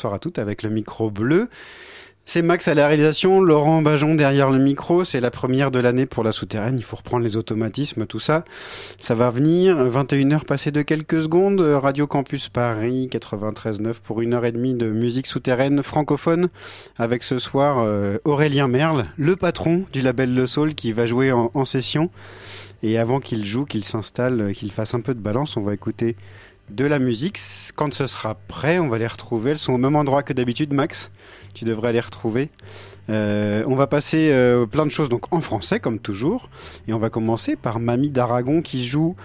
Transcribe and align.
Bonsoir 0.00 0.14
à 0.14 0.18
toutes 0.18 0.38
avec 0.38 0.62
le 0.62 0.70
micro 0.70 1.10
bleu. 1.10 1.50
C'est 2.24 2.40
Max 2.40 2.68
à 2.68 2.74
la 2.74 2.86
réalisation, 2.86 3.42
Laurent 3.42 3.82
Bajon 3.82 4.14
derrière 4.14 4.48
le 4.48 4.58
micro, 4.58 5.04
c'est 5.04 5.20
la 5.20 5.30
première 5.30 5.70
de 5.70 5.78
l'année 5.78 6.06
pour 6.06 6.24
la 6.24 6.32
souterraine, 6.32 6.78
il 6.78 6.84
faut 6.84 6.96
reprendre 6.96 7.22
les 7.22 7.36
automatismes, 7.36 8.06
tout 8.06 8.18
ça. 8.18 8.44
Ça 8.98 9.14
va 9.14 9.30
venir, 9.30 9.76
21h 9.76 10.46
passées 10.46 10.70
de 10.70 10.80
quelques 10.80 11.20
secondes, 11.20 11.60
Radio 11.60 12.06
Campus 12.06 12.48
Paris 12.48 13.10
93.9 13.12 14.00
pour 14.02 14.22
une 14.22 14.32
heure 14.32 14.46
et 14.46 14.52
demie 14.52 14.72
de 14.72 14.88
musique 14.88 15.26
souterraine 15.26 15.82
francophone, 15.82 16.48
avec 16.96 17.22
ce 17.22 17.38
soir 17.38 17.80
euh, 17.80 18.16
Aurélien 18.24 18.68
Merle, 18.68 19.04
le 19.18 19.36
patron 19.36 19.84
du 19.92 20.00
label 20.00 20.34
Le 20.34 20.46
Soul 20.46 20.74
qui 20.74 20.92
va 20.92 21.04
jouer 21.04 21.30
en, 21.30 21.50
en 21.52 21.66
session. 21.66 22.08
Et 22.82 22.96
avant 22.96 23.20
qu'il 23.20 23.44
joue, 23.44 23.66
qu'il 23.66 23.84
s'installe, 23.84 24.40
euh, 24.40 24.52
qu'il 24.54 24.72
fasse 24.72 24.94
un 24.94 25.02
peu 25.02 25.12
de 25.12 25.20
balance, 25.20 25.58
on 25.58 25.62
va 25.62 25.74
écouter 25.74 26.16
de 26.70 26.84
la 26.84 26.98
musique. 26.98 27.38
Quand 27.74 27.92
ce 27.92 28.06
sera 28.06 28.34
prêt, 28.34 28.78
on 28.78 28.88
va 28.88 28.98
les 28.98 29.06
retrouver. 29.06 29.52
Elles 29.52 29.58
sont 29.58 29.72
au 29.72 29.78
même 29.78 29.96
endroit 29.96 30.22
que 30.22 30.32
d'habitude, 30.32 30.72
Max. 30.72 31.10
Tu 31.54 31.64
devrais 31.64 31.92
les 31.92 32.00
retrouver. 32.00 32.50
Euh, 33.08 33.64
on 33.66 33.74
va 33.74 33.86
passer 33.86 34.30
euh, 34.32 34.66
plein 34.66 34.86
de 34.86 34.90
choses 34.90 35.08
donc 35.08 35.32
en 35.32 35.40
français 35.40 35.80
comme 35.80 35.98
toujours 35.98 36.48
et 36.86 36.92
on 36.92 36.98
va 36.98 37.10
commencer 37.10 37.56
par 37.56 37.80
Mamie 37.80 38.10
d'Aragon 38.10 38.62
qui 38.62 38.84
joue 38.84 39.16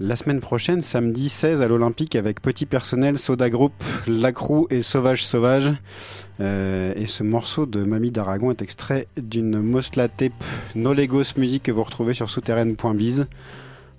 la 0.00 0.16
semaine 0.16 0.40
prochaine 0.40 0.82
samedi 0.82 1.28
16 1.28 1.60
à 1.60 1.68
l'Olympique 1.68 2.16
avec 2.16 2.40
petit 2.40 2.66
personnel 2.66 3.18
Soda 3.18 3.50
Group, 3.50 3.72
Lacrou 4.06 4.66
et 4.70 4.82
Sauvage 4.82 5.26
Sauvage. 5.26 5.72
Euh, 6.40 6.92
et 6.96 7.06
ce 7.06 7.24
morceau 7.24 7.66
de 7.66 7.82
Mamie 7.82 8.12
d'Aragon 8.12 8.50
est 8.50 8.62
extrait 8.62 9.06
d'une 9.16 9.60
Mosla 9.60 10.08
Tape 10.08 10.44
No 10.76 10.94
Legos 10.94 11.36
musique 11.36 11.64
que 11.64 11.72
vous 11.72 11.82
retrouvez 11.82 12.14
sur 12.14 12.30
souterraine.biz. 12.30 13.26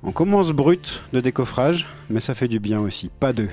On 0.01 0.11
commence 0.11 0.51
brut 0.51 1.03
de 1.11 1.19
décoffrage, 1.19 1.85
mais 2.09 2.21
ça 2.21 2.33
fait 2.33 2.47
du 2.47 2.59
bien 2.59 2.79
aussi. 2.79 3.09
Pas 3.19 3.33
deux. 3.33 3.49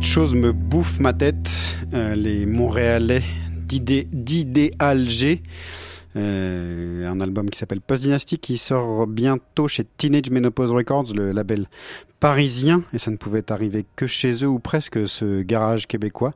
Chose 0.00 0.34
me 0.34 0.52
bouffe 0.52 0.98
ma 1.00 1.12
tête, 1.12 1.50
euh, 1.92 2.14
les 2.14 2.46
Montréalais 2.46 3.22
d'Idéal 3.66 5.08
G. 5.08 5.42
Euh, 6.16 7.10
un 7.10 7.20
album 7.20 7.50
qui 7.50 7.58
s'appelle 7.58 7.80
Post 7.80 8.04
Dynasty 8.04 8.38
qui 8.38 8.56
sort 8.56 9.06
bientôt 9.06 9.68
chez 9.68 9.84
Teenage 9.84 10.30
Menopause 10.30 10.72
Records, 10.72 11.12
le 11.14 11.32
label 11.32 11.66
parisien, 12.20 12.82
et 12.94 12.98
ça 12.98 13.10
ne 13.10 13.16
pouvait 13.16 13.52
arriver 13.52 13.84
que 13.96 14.06
chez 14.06 14.44
eux 14.44 14.48
ou 14.48 14.58
presque 14.58 15.06
ce 15.06 15.42
garage 15.42 15.86
québécois 15.86 16.32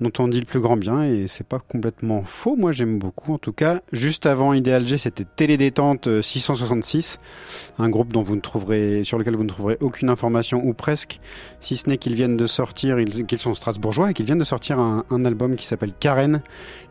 dont 0.00 0.12
on 0.18 0.28
dit 0.28 0.38
le 0.38 0.46
plus 0.46 0.60
grand 0.60 0.76
bien 0.76 1.02
et 1.02 1.26
c'est 1.26 1.46
pas 1.46 1.58
complètement 1.58 2.22
faux. 2.22 2.56
Moi, 2.56 2.72
j'aime 2.72 2.98
beaucoup. 2.98 3.34
En 3.34 3.38
tout 3.38 3.52
cas, 3.52 3.80
juste 3.92 4.26
avant 4.26 4.52
Idéal 4.52 4.86
G, 4.86 4.98
c'était 4.98 5.24
Télédétente 5.24 6.22
666, 6.22 7.18
euh, 7.80 7.82
un 7.82 7.88
groupe 7.88 8.12
dont 8.12 8.22
vous 8.22 8.36
ne 8.36 8.40
trouverez, 8.40 9.02
sur 9.04 9.18
lequel 9.18 9.36
vous 9.36 9.44
ne 9.44 9.48
trouverez 9.48 9.76
aucune 9.80 10.08
information 10.08 10.64
ou 10.64 10.72
presque, 10.72 11.20
si 11.60 11.76
ce 11.76 11.88
n'est 11.88 11.98
qu'ils 11.98 12.14
viennent 12.14 12.36
de 12.36 12.46
sortir, 12.46 12.96
qu'ils 13.26 13.38
sont 13.38 13.54
strasbourgeois 13.54 14.10
et 14.10 14.14
qu'ils 14.14 14.26
viennent 14.26 14.38
de 14.38 14.44
sortir 14.44 14.78
un, 14.78 15.04
album 15.24 15.56
qui 15.56 15.66
s'appelle 15.66 15.92
Karen. 15.98 16.42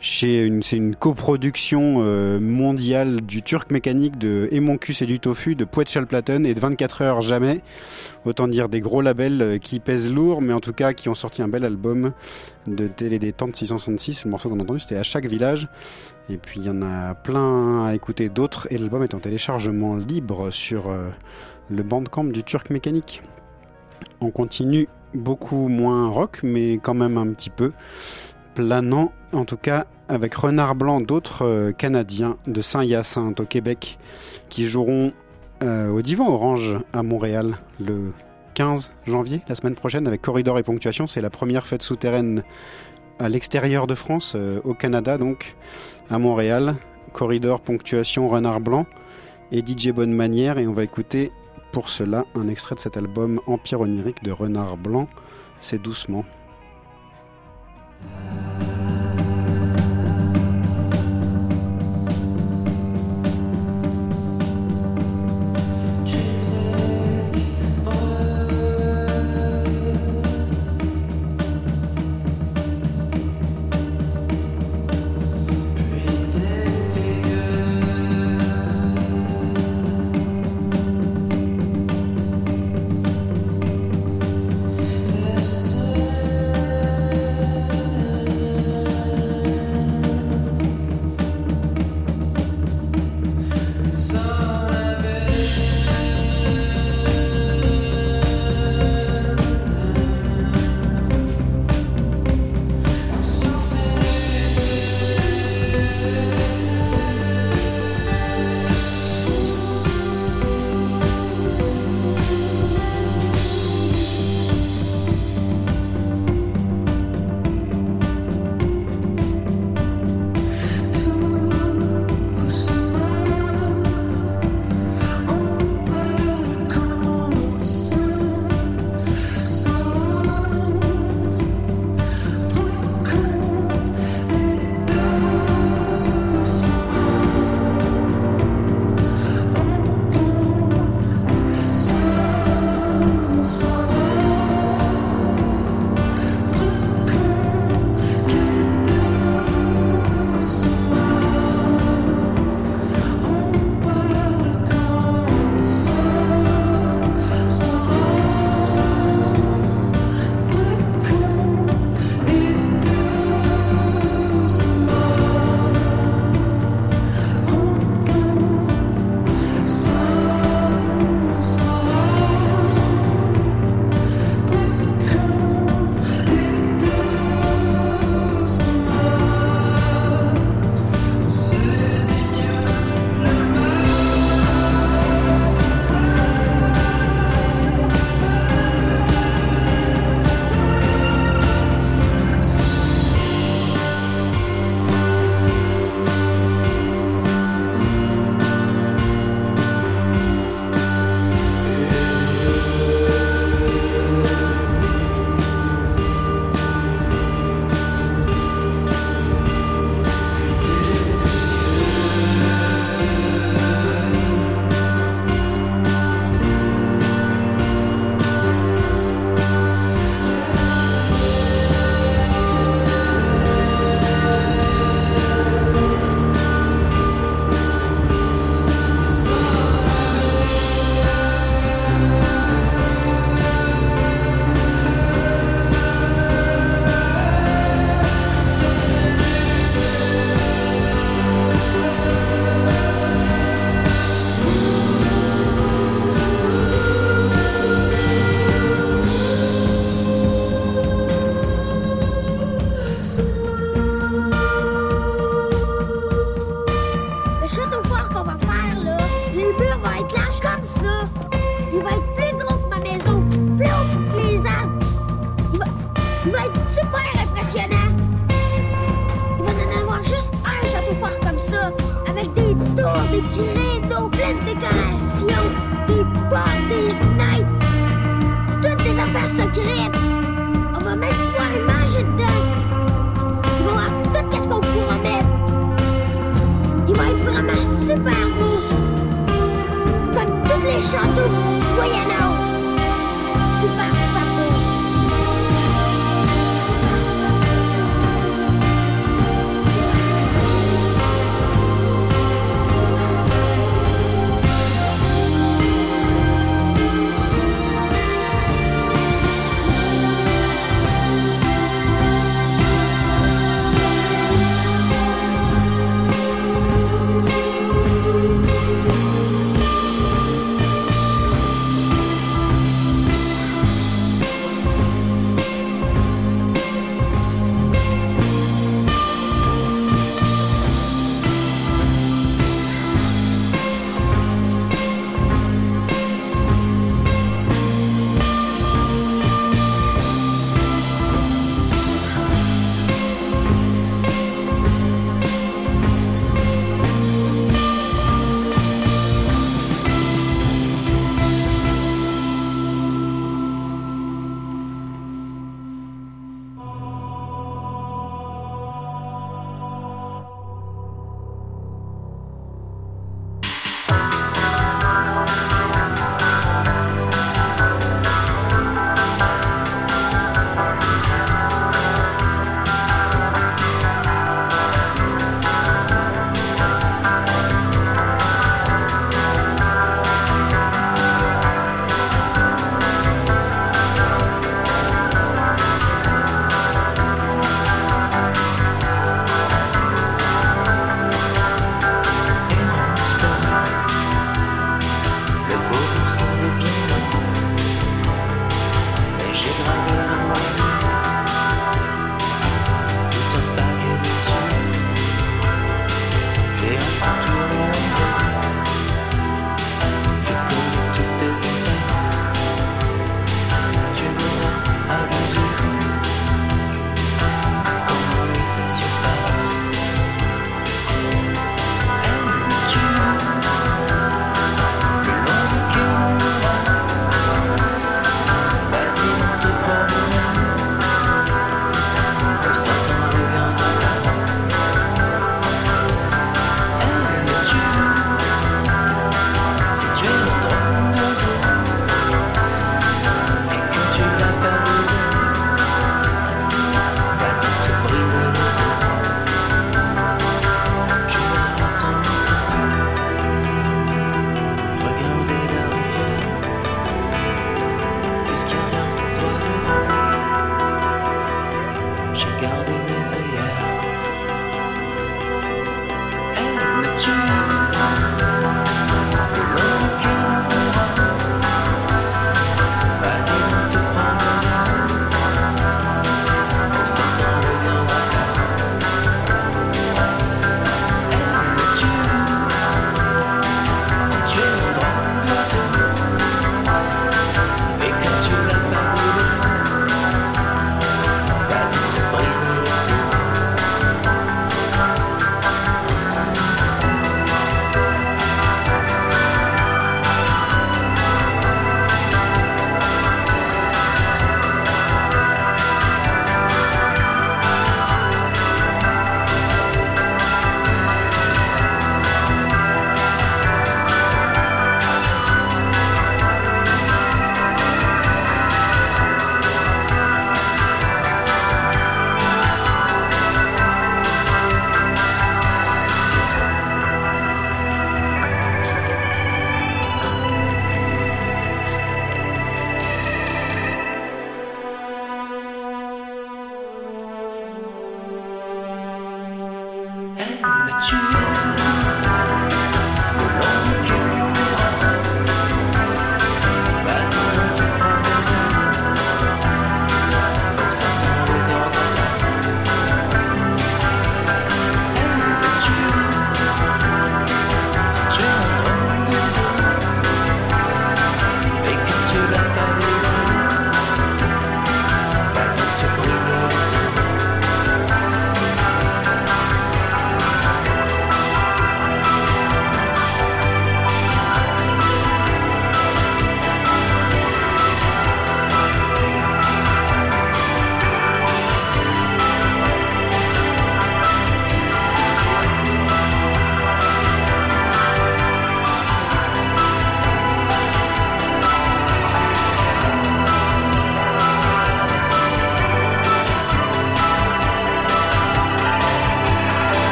C'est 0.00 0.48
une 0.48 0.96
coproduction 0.96 1.98
euh, 2.00 2.40
mondiale 2.40 3.20
du 3.20 3.42
Turc 3.42 3.70
mécanique 3.70 4.18
de 4.18 4.48
Emoncus 4.50 5.00
et 5.00 5.06
du 5.06 5.20
Tofu, 5.20 5.54
de 5.54 5.64
Poet 5.64 5.84
Platten 6.08 6.44
et 6.44 6.54
de 6.54 6.60
24 6.60 7.02
heures 7.02 7.22
jamais. 7.22 7.60
Autant 8.24 8.48
dire 8.48 8.68
des 8.68 8.80
gros 8.80 9.00
labels 9.00 9.40
euh, 9.40 9.58
qui 9.58 9.78
pèsent 9.78 10.10
lourd, 10.10 10.42
mais 10.42 10.52
en 10.52 10.60
tout 10.60 10.72
cas 10.72 10.92
qui 10.92 11.08
ont 11.08 11.14
sorti 11.14 11.42
un 11.42 11.48
bel 11.48 11.64
album 11.64 12.12
de 12.66 12.88
télé 12.96 13.18
détente 13.18 13.54
666. 13.54 14.24
Le 14.24 14.30
morceau 14.30 14.48
qu'on 14.48 14.58
a 14.58 14.62
entendu, 14.62 14.80
c'était 14.80 14.96
à 14.96 15.02
chaque 15.02 15.26
village. 15.26 15.68
Et 16.28 16.38
puis 16.38 16.60
il 16.60 16.66
y 16.66 16.70
en 16.70 16.82
a 16.82 17.14
plein 17.14 17.84
à 17.84 17.94
écouter 17.94 18.28
d'autres. 18.28 18.66
Et 18.70 18.78
l'album 18.78 19.02
est 19.02 19.14
en 19.14 19.20
téléchargement 19.20 19.94
libre 19.94 20.50
sur 20.50 20.88
euh, 20.88 21.10
le 21.70 21.82
bandcamp 21.82 22.24
du 22.24 22.42
Turc 22.42 22.70
Mécanique. 22.70 23.22
On 24.20 24.30
continue 24.30 24.88
beaucoup 25.14 25.68
moins 25.68 26.08
rock, 26.08 26.40
mais 26.42 26.74
quand 26.74 26.94
même 26.94 27.18
un 27.18 27.32
petit 27.32 27.50
peu. 27.50 27.72
Planant, 28.54 29.12
en 29.32 29.44
tout 29.44 29.56
cas, 29.56 29.86
avec 30.08 30.34
Renard 30.34 30.74
Blanc, 30.74 31.00
d'autres 31.00 31.44
euh, 31.44 31.72
Canadiens 31.72 32.36
de 32.46 32.62
Saint-Hyacinthe 32.62 33.40
au 33.40 33.44
Québec, 33.44 33.98
qui 34.48 34.66
joueront 34.66 35.12
euh, 35.62 35.90
au 35.90 36.02
Divan 36.02 36.28
Orange 36.32 36.78
à 36.92 37.02
Montréal 37.02 37.56
le 37.80 38.12
15 38.54 38.90
janvier, 39.06 39.42
la 39.48 39.54
semaine 39.54 39.74
prochaine, 39.74 40.06
avec 40.06 40.22
Corridor 40.22 40.58
et 40.58 40.62
Ponctuation. 40.62 41.06
C'est 41.06 41.20
la 41.20 41.30
première 41.30 41.66
fête 41.66 41.82
souterraine 41.82 42.42
à 43.18 43.28
l'extérieur 43.28 43.86
de 43.86 43.94
France, 43.94 44.34
euh, 44.36 44.60
au 44.64 44.74
Canada 44.74 45.18
donc, 45.18 45.56
à 46.10 46.18
Montréal. 46.18 46.76
Corridor, 47.12 47.60
Ponctuation, 47.60 48.28
Renard 48.28 48.60
Blanc 48.60 48.84
et 49.50 49.64
DJ 49.64 49.88
Bonne 49.90 50.12
Manière. 50.12 50.58
Et 50.58 50.66
on 50.66 50.74
va 50.74 50.84
écouter 50.84 51.32
pour 51.72 51.88
cela 51.88 52.24
un 52.34 52.46
extrait 52.48 52.74
de 52.74 52.80
cet 52.80 52.98
album 52.98 53.40
Empire 53.46 53.80
onirique 53.80 54.22
de 54.22 54.32
Renard 54.32 54.76
Blanc. 54.76 55.08
C'est 55.60 55.80
doucement. 55.80 56.26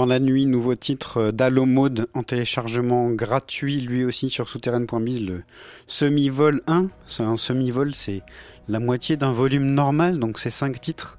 Dans 0.00 0.06
la 0.06 0.18
nuit, 0.18 0.46
nouveau 0.46 0.74
titre 0.76 1.30
d'Allo 1.30 1.66
Mode 1.66 2.08
en 2.14 2.22
téléchargement 2.22 3.10
gratuit, 3.10 3.82
lui 3.82 4.02
aussi 4.02 4.30
sur 4.30 4.48
souterraine.biz, 4.48 5.20
le 5.20 5.42
semi-vol 5.88 6.62
1. 6.66 6.86
C'est 7.06 7.22
un 7.22 7.36
semi-vol, 7.36 7.94
c'est 7.94 8.22
la 8.66 8.80
moitié 8.80 9.18
d'un 9.18 9.34
volume 9.34 9.74
normal, 9.74 10.18
donc 10.18 10.38
c'est 10.38 10.48
5 10.48 10.80
titres. 10.80 11.18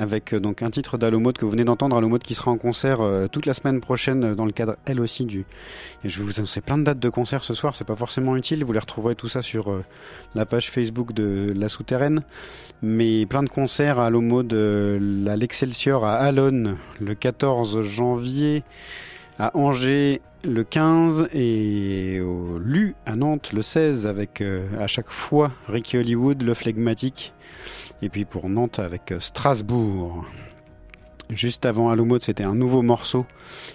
Avec 0.00 0.32
euh, 0.32 0.40
donc 0.40 0.62
un 0.62 0.70
titre 0.70 0.96
d'Allo 0.96 1.20
Mode 1.20 1.36
que 1.36 1.44
vous 1.44 1.50
venez 1.50 1.64
d'entendre, 1.64 1.94
Allo 1.94 2.08
Mode 2.08 2.22
qui 2.22 2.34
sera 2.34 2.50
en 2.50 2.56
concert 2.56 3.02
euh, 3.02 3.26
toute 3.26 3.44
la 3.44 3.52
semaine 3.52 3.82
prochaine 3.82 4.24
euh, 4.24 4.34
dans 4.34 4.46
le 4.46 4.50
cadre 4.50 4.76
elle 4.86 4.98
aussi 4.98 5.26
du. 5.26 5.44
Et 6.02 6.08
je 6.08 6.18
vais 6.18 6.24
vous 6.24 6.38
annoncer 6.38 6.62
plein 6.62 6.78
de 6.78 6.84
dates 6.84 6.98
de 6.98 7.08
concert 7.10 7.44
ce 7.44 7.52
soir, 7.52 7.76
c'est 7.76 7.84
pas 7.84 7.96
forcément 7.96 8.34
utile, 8.34 8.64
vous 8.64 8.72
les 8.72 8.78
retrouverez 8.78 9.14
tout 9.14 9.28
ça 9.28 9.42
sur 9.42 9.82
la 10.34 10.46
page 10.46 10.70
Facebook 10.70 11.12
de 11.12 11.52
la 11.54 11.68
souterraine. 11.68 12.22
Mais 12.80 13.26
plein 13.26 13.42
de 13.42 13.50
concerts 13.50 13.98
à 13.98 14.06
Allo 14.06 14.22
Mode, 14.22 14.54
euh, 14.54 15.26
à 15.26 15.36
l'Excelsior 15.36 16.06
à 16.06 16.14
Alonne 16.14 16.78
le 16.98 17.14
14 17.14 17.82
janvier, 17.82 18.62
à 19.38 19.54
Angers 19.54 20.22
le 20.44 20.64
15 20.64 21.28
et 21.34 22.22
au 22.22 22.58
LU 22.58 22.94
à 23.04 23.16
Nantes 23.16 23.52
le 23.52 23.60
16 23.60 24.06
avec 24.06 24.42
à 24.78 24.86
chaque 24.86 25.10
fois 25.10 25.52
Ricky 25.68 25.98
Hollywood, 25.98 26.40
le 26.40 26.54
flegmatique. 26.54 27.34
Et 28.02 28.08
puis 28.08 28.24
pour 28.24 28.48
Nantes 28.48 28.78
avec 28.78 29.12
euh, 29.12 29.20
Strasbourg. 29.20 30.24
Juste 31.28 31.64
avant 31.64 31.90
Allo 31.90 32.04
Mode, 32.04 32.22
c'était 32.24 32.42
un 32.44 32.56
nouveau 32.56 32.82
morceau 32.82 33.24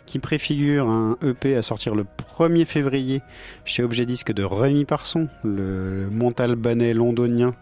qui 0.05 0.19
préfigure 0.19 0.89
un 0.89 1.17
EP 1.25 1.55
à 1.55 1.61
sortir 1.61 1.95
le 1.95 2.03
1er 2.37 2.65
février 2.65 3.21
chez 3.63 3.81
Objet 3.81 4.05
Disque 4.05 4.33
de 4.33 4.43
Rémi 4.43 4.83
Parson, 4.83 5.29
le 5.45 6.09
montalbanais 6.11 6.93
londonien 6.93 7.53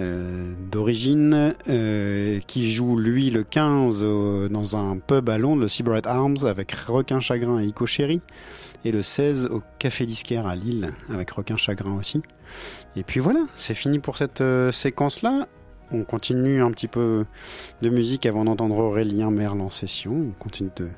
euh, 0.00 0.52
d'origine, 0.72 1.54
euh, 1.68 2.40
qui 2.48 2.72
joue 2.72 2.96
lui 2.96 3.30
le 3.30 3.44
15 3.44 4.02
au- 4.02 4.48
dans 4.48 4.74
un 4.74 4.98
pub 4.98 5.28
à 5.28 5.38
Londres, 5.38 5.60
le 5.62 5.68
Seabright 5.68 6.06
Arms, 6.08 6.38
avec 6.44 6.72
Requin 6.72 7.20
Chagrin 7.20 7.60
et 7.60 7.66
Ico 7.66 7.86
Chéri, 7.86 8.20
et 8.84 8.90
le 8.90 9.02
16 9.02 9.46
au 9.52 9.62
Café 9.78 10.06
Disquaire 10.06 10.46
à 10.48 10.56
Lille, 10.56 10.90
avec 11.12 11.30
Requin 11.30 11.56
Chagrin 11.58 11.92
aussi. 11.98 12.20
Et 12.96 13.04
puis 13.04 13.20
voilà, 13.20 13.40
c'est 13.54 13.74
fini 13.74 13.98
pour 14.00 14.16
cette 14.16 14.42
séquence-là. 14.72 15.46
On 15.92 16.04
continue 16.04 16.62
un 16.62 16.70
petit 16.70 16.88
peu 16.88 17.24
de 17.82 17.88
musique 17.88 18.26
avant 18.26 18.44
d'entendre 18.44 18.76
Aurélien 18.76 19.30
Merle 19.30 19.60
en 19.60 19.70
session. 19.70 20.12
On 20.12 20.32
continue 20.38 20.70
de 20.76 20.88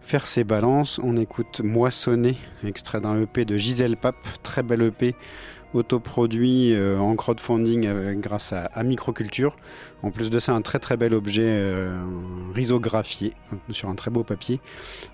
faire 0.00 0.26
ses 0.26 0.44
balances. 0.44 1.00
On 1.02 1.16
écoute 1.16 1.60
Moissonner, 1.62 2.36
extrait 2.64 3.00
d'un 3.00 3.20
EP 3.20 3.44
de 3.44 3.56
Gisèle 3.56 3.96
Pape, 3.96 4.26
très 4.42 4.62
bel 4.62 4.82
EP 4.82 5.14
autoproduit 5.72 6.74
euh, 6.74 6.98
en 6.98 7.14
crowdfunding 7.14 8.18
grâce 8.20 8.52
à, 8.52 8.82
Microculture. 8.82 9.56
En 10.02 10.10
plus 10.10 10.30
de 10.30 10.40
ça, 10.40 10.52
un 10.52 10.62
très 10.62 10.78
très 10.78 10.96
bel 10.96 11.14
objet 11.14 11.42
euh, 11.44 12.02
euh, 12.56 13.72
sur 13.72 13.88
un 13.88 13.94
très 13.94 14.10
beau 14.10 14.24
papier. 14.24 14.60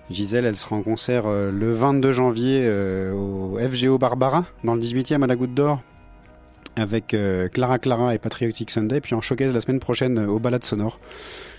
Gisèle, 0.09 0.45
elle 0.45 0.55
sera 0.55 0.75
en 0.75 0.81
concert 0.81 1.27
euh, 1.27 1.51
le 1.51 1.71
22 1.71 2.11
janvier 2.11 2.61
euh, 2.63 3.13
au 3.13 3.57
FGO 3.57 3.97
Barbara, 3.97 4.45
dans 4.63 4.75
le 4.75 4.81
18e 4.81 5.23
à 5.23 5.27
la 5.27 5.35
Goutte 5.35 5.53
d'Or, 5.53 5.81
avec 6.77 7.13
euh, 7.13 7.47
Clara 7.49 7.79
Clara 7.79 8.13
et 8.15 8.19
Patriotic 8.19 8.69
Sunday, 8.71 9.01
puis 9.01 9.15
en 9.15 9.21
showcase 9.21 9.53
la 9.53 9.61
semaine 9.61 9.79
prochaine 9.79 10.17
euh, 10.19 10.27
au 10.27 10.39
Balade 10.39 10.63
Sonore. 10.63 10.99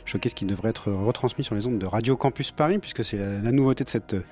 Showcase 0.09 0.33
qui 0.33 0.47
devrait 0.47 0.71
être 0.71 0.91
retransmis 0.91 1.45
sur 1.45 1.55
les 1.55 1.67
ondes 1.67 1.79
de 1.79 1.87
Radio 1.87 2.17
Campus 2.17 2.51
Paris, 2.51 2.79
puisque 2.79 3.05
c'est 3.05 3.19
la, 3.19 3.39
la 3.39 3.53
nouveauté 3.53 3.85
de 3.85 3.91
cette 3.91 4.15
euh, 4.15 4.23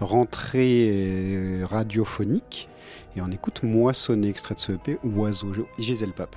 rentrée 0.00 0.90
euh, 0.92 1.66
radiophonique. 1.66 2.68
Et 3.16 3.20
on 3.20 3.30
écoute 3.30 3.62
Moissonner, 3.62 4.28
extrait 4.28 4.54
de 4.54 4.60
ce 4.60 4.72
EP, 4.72 4.98
Oiseau, 5.02 5.52
Gisèle 5.78 6.12
Pape. 6.12 6.36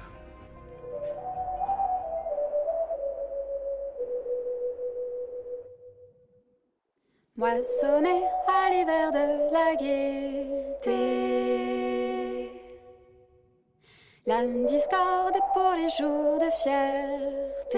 Moissonner 7.35 8.23
à 8.47 8.69
l'hiver 8.71 9.11
de 9.11 9.53
la 9.53 9.75
gaieté. 10.85 11.96
La 14.27 14.43
discorde 14.43 15.39
pour 15.53 15.71
les 15.77 15.87
jours 15.87 16.37
de 16.37 16.49
fierté. 16.51 17.77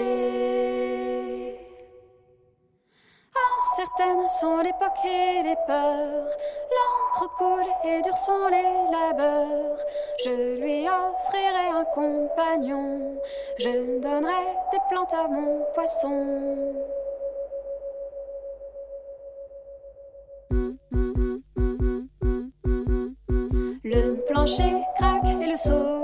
Incertaines 3.56 4.28
sont 4.40 4.58
l'époque 4.58 5.04
et 5.04 5.44
les 5.44 5.54
peurs. 5.68 6.26
L'encre 6.74 7.28
coule 7.36 7.70
et 7.84 8.02
durs 8.02 8.18
sont 8.18 8.48
les 8.50 8.64
labeurs. 8.90 9.78
Je 10.24 10.30
lui 10.60 10.88
offrirai 10.88 11.68
un 11.72 11.84
compagnon. 11.94 13.20
Je 13.60 14.00
donnerai 14.00 14.44
des 14.72 14.80
plantes 14.90 15.14
à 15.14 15.28
mon 15.28 15.64
poisson. 15.72 16.74
Le 23.84 24.16
plancher 24.26 24.74
craque 24.98 25.26
et 25.26 25.46
le 25.46 25.56
seau 25.56 25.99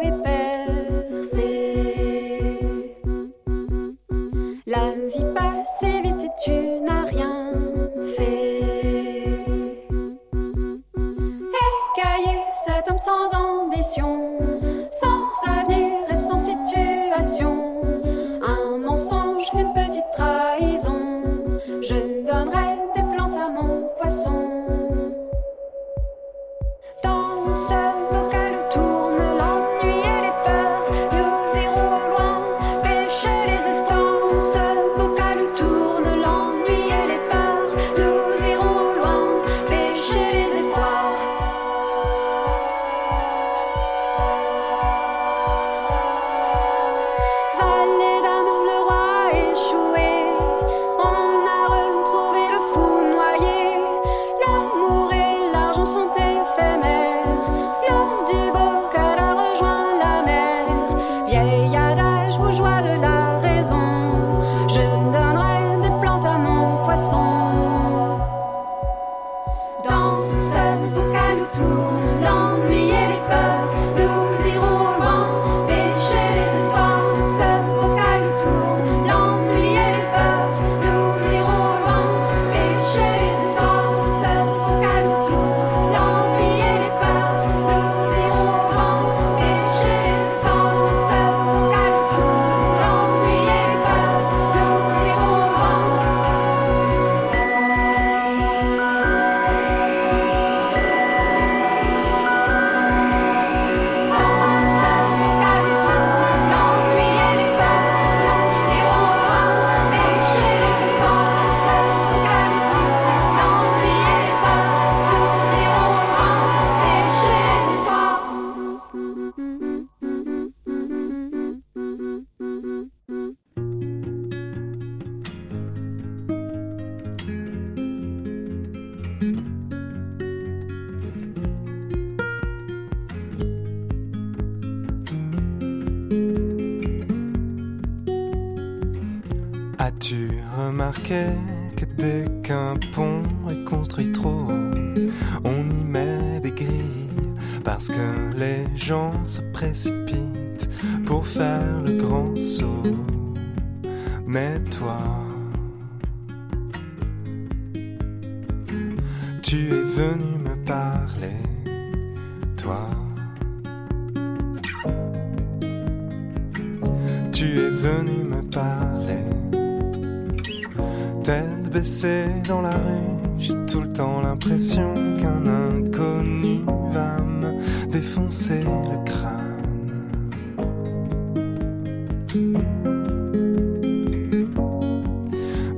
vie 5.07 5.25
passe 5.35 5.83
et 5.83 6.03
vite 6.03 6.25
et 6.25 6.31
tu 6.43 6.85
n'as 6.85 7.05
rien 7.05 7.66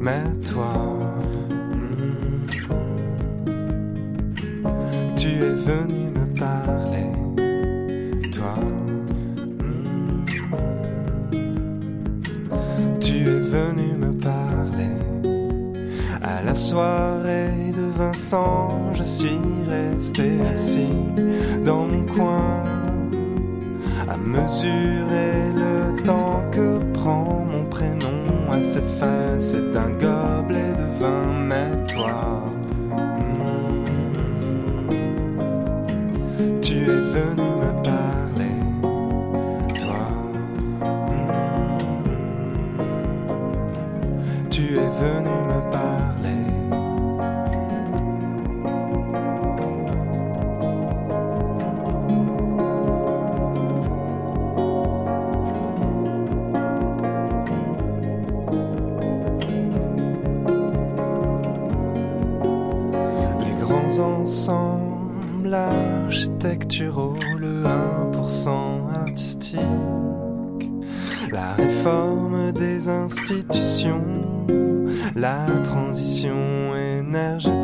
Toi, 0.08 0.64
tu 5.16 5.28
es 5.28 5.54
venu 5.66 6.08
me 6.16 6.24
parler, 6.34 7.12
toi. 8.32 8.54
tu 13.00 13.12
es 13.12 13.40
venu 13.40 13.92
me 13.98 14.12
parler. 14.18 14.96
À 16.22 16.42
la 16.42 16.54
soirée 16.54 17.74
de 17.76 17.82
Vincent, 17.98 18.94
je 18.94 19.02
suis 19.02 19.40
resté 19.68 20.40
assis 20.50 20.96
dans 21.66 21.84
mon 21.84 22.06
coin 22.06 22.62
à 24.08 24.16
mesurer 24.16 25.52
le 25.54 26.02
temps 26.02 26.42
que 26.50 26.78
prend 26.94 27.44
venu 27.52 27.68
la 75.14 75.46
transition 75.62 76.74
énergétique, 76.76 77.57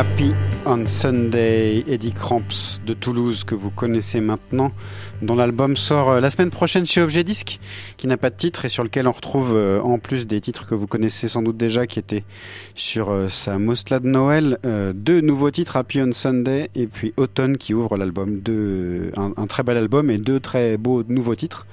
Happy 0.00 0.32
on 0.64 0.86
Sunday, 0.86 1.84
Eddie 1.86 2.12
Cramps 2.12 2.80
de 2.86 2.94
Toulouse 2.94 3.44
que 3.44 3.54
vous 3.54 3.68
connaissez 3.68 4.22
maintenant, 4.22 4.72
dont 5.20 5.36
l'album 5.36 5.76
sort 5.76 6.08
euh, 6.08 6.20
la 6.20 6.30
semaine 6.30 6.48
prochaine 6.48 6.86
chez 6.86 7.02
Objet 7.02 7.22
Disque, 7.22 7.60
qui 7.98 8.06
n'a 8.06 8.16
pas 8.16 8.30
de 8.30 8.34
titre 8.34 8.64
et 8.64 8.70
sur 8.70 8.82
lequel 8.82 9.06
on 9.06 9.12
retrouve 9.12 9.54
euh, 9.54 9.78
en 9.82 9.98
plus 9.98 10.26
des 10.26 10.40
titres 10.40 10.66
que 10.66 10.74
vous 10.74 10.86
connaissez 10.86 11.28
sans 11.28 11.42
doute 11.42 11.58
déjà, 11.58 11.86
qui 11.86 11.98
étaient 11.98 12.24
sur 12.74 13.10
euh, 13.10 13.28
sa 13.28 13.58
Mosla 13.58 14.00
de 14.00 14.06
Noël, 14.06 14.56
deux 14.94 15.20
nouveaux 15.20 15.50
titres, 15.50 15.76
Happy 15.76 16.00
on 16.00 16.14
Sunday 16.14 16.70
et 16.74 16.86
puis 16.86 17.12
Autumn 17.18 17.58
qui 17.58 17.74
ouvre 17.74 17.98
l'album, 17.98 18.40
un 19.18 19.46
très 19.48 19.64
bel 19.64 19.76
album 19.76 20.08
et 20.08 20.16
deux 20.16 20.40
très 20.40 20.78
beaux 20.78 21.02
nouveaux 21.08 21.34
titres. 21.34 21.66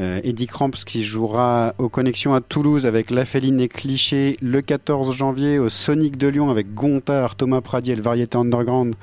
Euh, 0.00 0.20
Eddie 0.24 0.46
Cramps 0.46 0.70
qui 0.86 1.02
jouera 1.04 1.74
aux 1.78 1.88
connexions 1.90 2.32
à 2.34 2.40
Toulouse 2.40 2.86
avec 2.86 3.10
La 3.10 3.24
Féline 3.26 3.60
et 3.60 3.68
Cliché 3.68 4.36
le 4.40 4.62
14 4.62 5.14
janvier, 5.14 5.58
au 5.58 5.68
Sonic 5.68 6.16
de 6.16 6.26
Lyon 6.28 6.48
avec 6.48 6.72
Gontard, 6.74 7.36
Thomas 7.36 7.60
Pradier, 7.60 7.94
le 7.96 8.02
Variété 8.02 8.38
Underground 8.38 8.94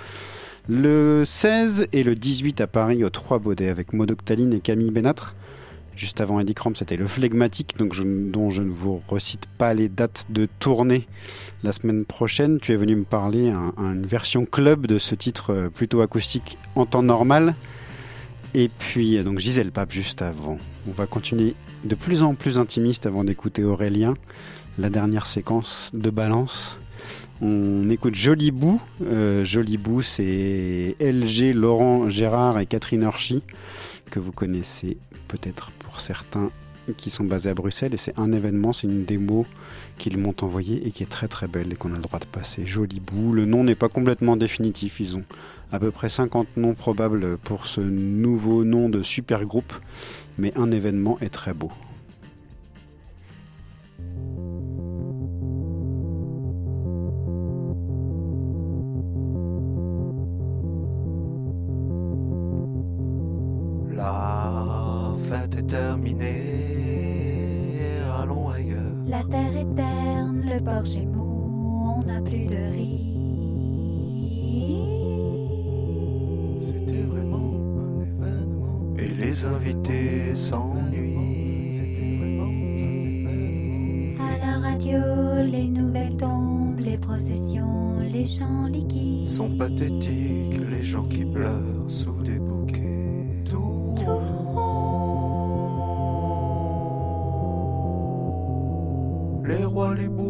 le 0.69 1.23
16 1.25 1.87
et 1.93 2.03
le 2.03 2.15
18 2.15 2.59
à 2.61 2.67
Paris 2.67 3.03
au 3.03 3.09
Trois 3.09 3.39
Baudets 3.39 3.69
avec 3.69 3.93
Maud 3.93 4.11
Octaline 4.11 4.53
et 4.53 4.59
Camille 4.59 4.91
Bénatre. 4.91 5.33
Juste 5.95 6.19
avant 6.21 6.39
Eddie 6.39 6.53
Cramps, 6.53 6.73
c'était 6.75 6.97
le 6.97 7.07
Phlegmatique, 7.07 7.75
donc 7.77 7.93
dont 8.31 8.51
je 8.51 8.61
ne 8.61 8.69
vous 8.69 9.01
recite 9.07 9.47
pas 9.57 9.73
les 9.73 9.89
dates 9.89 10.25
de 10.29 10.47
tournée 10.59 11.07
la 11.63 11.71
semaine 11.71 12.05
prochaine. 12.05 12.59
Tu 12.59 12.71
es 12.73 12.75
venu 12.75 12.95
me 12.97 13.03
parler 13.03 13.49
un, 13.49 13.73
un- 13.77 13.93
une 13.93 14.05
version 14.05 14.45
club 14.45 14.87
de 14.87 14.97
ce 14.99 15.15
titre 15.15 15.51
euh, 15.53 15.69
plutôt 15.69 16.01
acoustique 16.01 16.57
en 16.75 16.85
temps 16.85 17.01
normal. 17.01 17.55
Et 18.53 18.69
puis, 18.69 19.17
euh, 19.17 19.23
donc 19.23 19.39
Gisèle 19.39 19.71
Pape 19.71 19.91
juste 19.91 20.21
avant. 20.21 20.57
On 20.87 20.91
va 20.91 21.05
continuer 21.05 21.53
de 21.83 21.95
plus 21.95 22.23
en 22.23 22.35
plus 22.35 22.57
intimiste 22.57 23.05
avant 23.05 23.23
d'écouter 23.23 23.63
Aurélien, 23.63 24.15
la 24.77 24.89
dernière 24.89 25.25
séquence 25.25 25.91
de 25.93 26.09
Balance. 26.09 26.77
On 27.41 27.89
écoute 27.89 28.15
Joli 28.15 28.51
Bout. 28.51 28.81
Euh, 29.03 29.43
Joli 29.43 29.77
Bout, 29.77 30.01
c'est 30.01 30.95
LG, 30.99 31.53
Laurent 31.53 32.09
Gérard 32.09 32.57
et 32.59 32.65
Catherine 32.65 33.03
Orchy, 33.03 33.43
que 34.09 34.19
vous 34.19 34.31
connaissez 34.31 34.97
peut-être 35.27 35.71
pour 35.79 35.99
certains 35.99 36.49
qui 36.95 37.09
sont 37.11 37.25
basés 37.25 37.49
à 37.49 37.53
Bruxelles. 37.53 37.93
Et 37.93 37.97
c'est 37.97 38.17
un 38.17 38.31
événement, 38.31 38.73
c'est 38.73 38.87
une 38.87 39.03
démo 39.03 39.45
qu'ils 39.97 40.17
m'ont 40.17 40.35
envoyée 40.41 40.87
et 40.87 40.91
qui 40.91 41.03
est 41.03 41.07
très 41.07 41.27
très 41.27 41.47
belle 41.47 41.73
et 41.73 41.75
qu'on 41.75 41.93
a 41.93 41.97
le 41.97 42.01
droit 42.01 42.19
de 42.19 42.25
passer. 42.25 42.65
Joli 42.65 42.99
Bout. 42.99 43.33
Le 43.33 43.45
nom 43.45 43.63
n'est 43.63 43.75
pas 43.75 43.89
complètement 43.89 44.37
définitif. 44.37 44.99
Ils 44.99 45.15
ont 45.17 45.23
à 45.71 45.79
peu 45.79 45.91
près 45.91 46.09
50 46.09 46.57
noms 46.57 46.73
probables 46.73 47.37
pour 47.37 47.65
ce 47.65 47.81
nouveau 47.81 48.63
nom 48.63 48.89
de 48.89 49.03
super 49.03 49.45
groupe, 49.45 49.73
mais 50.37 50.51
un 50.57 50.71
événement 50.71 51.17
est 51.19 51.29
très 51.29 51.53
beau. 51.53 51.71
La 63.93 65.13
fête 65.27 65.55
est 65.57 65.67
terminée, 65.67 66.27
allons 68.21 68.49
ailleurs. 68.49 68.77
La 69.07 69.23
terre 69.23 69.57
est 69.57 69.75
terne, 69.75 70.43
le 70.45 70.63
porche 70.63 70.95
est 70.95 71.05
mou, 71.05 71.97
on 71.97 72.03
n'a 72.03 72.21
plus 72.21 72.45
de 72.45 72.55
riz. 72.55 73.07
C'était 76.59 77.03
vraiment 77.03 77.53
un 77.79 78.01
événement. 78.01 78.95
Et 78.97 79.07
les 79.09 79.45
invités 79.45 80.35
s'ennuient. 80.35 81.71
C'était 81.71 82.17
vraiment 82.17 82.43
un 82.43 82.87
événement. 83.27 84.23
À 84.23 84.37
la 84.45 84.69
radio, 84.69 84.97
les 85.51 85.67
nouvelles 85.67 86.17
tombent, 86.17 86.79
les 86.79 86.97
processions, 86.97 87.99
les 87.99 88.25
chants 88.25 88.67
liquides. 88.67 89.27
Sont 89.27 89.55
pathétiques 89.57 90.59
les 90.69 90.83
gens 90.83 91.03
qui 91.05 91.25
pleurent 91.25 91.89
sous 91.89 92.21
des 92.23 92.39
bouquets. 92.39 93.43
Tout 93.45 93.95
Tout 93.95 94.21
Les 99.47 99.63
rois, 99.63 99.95
les 99.95 100.09
bourreaux, 100.09 100.26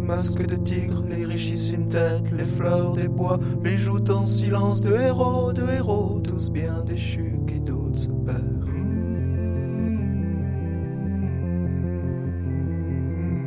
les 0.00 0.06
masques 0.06 0.46
de 0.46 0.56
tigre, 0.56 1.02
les 1.08 1.24
richisses 1.24 1.70
une 1.70 1.88
tête, 1.88 2.30
les 2.32 2.44
fleurs 2.44 2.94
des 2.94 3.08
bois, 3.08 3.38
les 3.62 3.76
joutes 3.76 4.10
en 4.10 4.24
silence 4.24 4.80
de 4.80 4.94
héros, 4.94 5.52
de 5.52 5.62
héros, 5.68 6.20
tous 6.22 6.50
bien 6.50 6.82
déchus 6.86 7.38
qui 7.46 7.60
d'autres 7.60 7.98
se 7.98 8.08
perdent. 8.08 8.66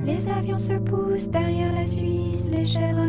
Les 0.05 0.27
avions 0.27 0.57
se 0.57 0.73
poussent 0.73 1.29
derrière 1.29 1.73
la 1.73 1.87
Suisse, 1.87 2.49
les 2.51 2.65
chèvres 2.65 2.99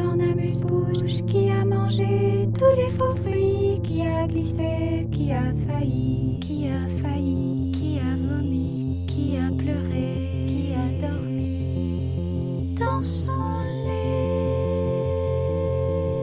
en 0.00 0.18
amuse-bouche. 0.18 1.22
Qui 1.26 1.50
a 1.50 1.64
mangé 1.64 2.48
tous 2.58 2.76
les 2.76 2.88
faux 2.88 3.14
fruits 3.16 3.80
Qui 3.82 4.02
a 4.02 4.26
glissé 4.26 5.06
Qui 5.12 5.32
a 5.32 5.52
failli 5.66 6.38
Qui 6.40 6.68
a 6.68 6.88
failli 7.02 7.43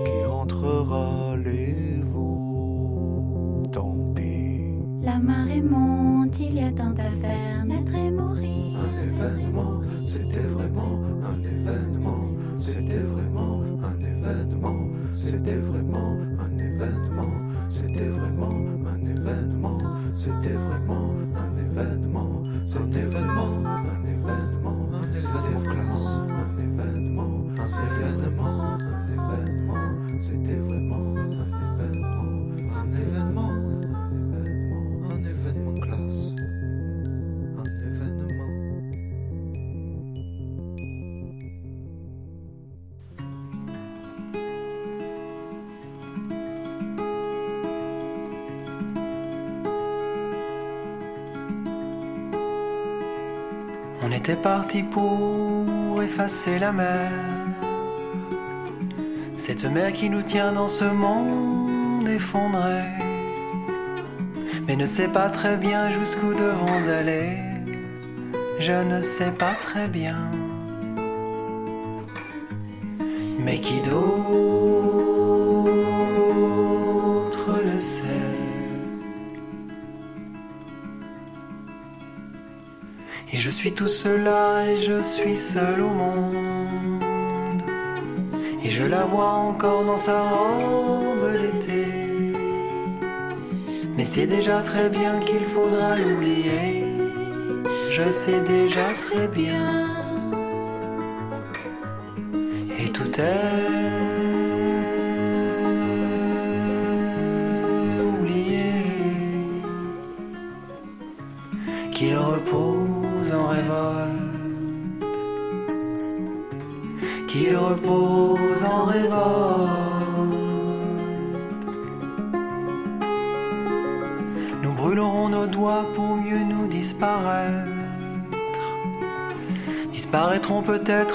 Qui 0.05 0.23
rentrera 0.25 1.35
les 1.37 2.01
veaux, 2.03 3.63
tant 3.71 3.95
pis. 4.15 4.77
La 5.01 5.17
marée 5.19 5.61
monte, 5.61 6.39
il 6.39 6.55
y 6.55 6.63
a 6.63 6.71
tant 6.71 6.93
à 6.93 7.11
faire, 7.21 7.65
naître 7.65 7.95
et 7.95 8.11
mourir. 8.11 8.79
Un 8.79 8.95
événement, 9.03 9.81
c'était 10.05 10.39
vraiment 10.39 10.99
un 11.23 11.43
événement, 11.43 12.23
c'était 12.55 12.99
vraiment 12.99 13.61
un 13.83 13.99
événement, 13.99 14.79
c'était 15.11 15.55
vraiment 15.55 16.17
un 16.39 16.57
événement, 16.57 17.37
c'était 17.69 18.07
vraiment 18.07 18.53
un 18.85 19.05
événement, 19.05 19.77
c'était 20.13 20.53
vraiment 20.53 21.13
un 21.35 21.51
événement, 21.59 22.43
un 22.75 22.91
événement, 22.91 23.60
parti 54.41 54.83
pour 54.83 56.01
effacer 56.01 56.57
la 56.59 56.71
mer. 56.71 57.11
Cette 59.35 59.65
mer 59.65 59.93
qui 59.93 60.09
nous 60.09 60.21
tient 60.21 60.51
dans 60.53 60.67
ce 60.67 60.85
monde 60.85 62.07
effondré. 62.07 62.83
Mais 64.67 64.75
ne 64.75 64.85
sais 64.85 65.07
pas 65.07 65.29
très 65.29 65.57
bien 65.57 65.91
jusqu'où 65.91 66.33
devons 66.33 66.87
aller. 66.87 67.37
Je 68.59 68.73
ne 68.73 69.01
sais 69.01 69.31
pas 69.31 69.53
très 69.53 69.87
bien. 69.87 70.31
Mais 73.39 73.59
qui 73.59 73.79
d'autre 73.87 74.80
je 83.51 83.55
suis 83.57 83.73
tout 83.73 83.89
là 84.23 84.65
et 84.65 84.77
je 84.77 85.01
suis 85.03 85.35
seul 85.35 85.81
au 85.81 85.89
monde. 85.89 87.03
Et 88.63 88.69
je 88.69 88.85
la 88.85 89.03
vois 89.03 89.33
encore 89.49 89.83
dans 89.83 89.97
sa 89.97 90.21
robe 90.21 91.29
d'été. 91.33 91.85
Mais 93.97 94.05
c'est 94.05 94.25
déjà 94.25 94.61
très 94.61 94.89
bien 94.89 95.19
qu'il 95.19 95.41
faudra 95.41 95.97
l'oublier. 95.97 96.85
Je 97.91 98.09
sais 98.09 98.39
déjà 98.39 98.87
très 98.95 99.27
bien. 99.27 99.80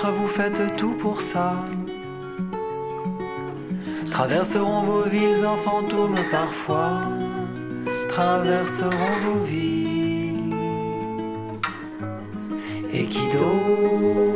Vous 0.04 0.28
faites 0.28 0.76
tout 0.76 0.94
pour 0.94 1.20
ça. 1.20 1.54
Traverseront 4.10 4.82
vos 4.82 5.02
villes 5.02 5.46
en 5.46 5.56
fantômes 5.56 6.18
parfois, 6.30 7.02
traverseront 8.08 9.16
vos 9.24 9.40
villes. 9.44 10.54
Et 12.92 13.06
qui 13.06 13.26
d'autre 13.28 14.35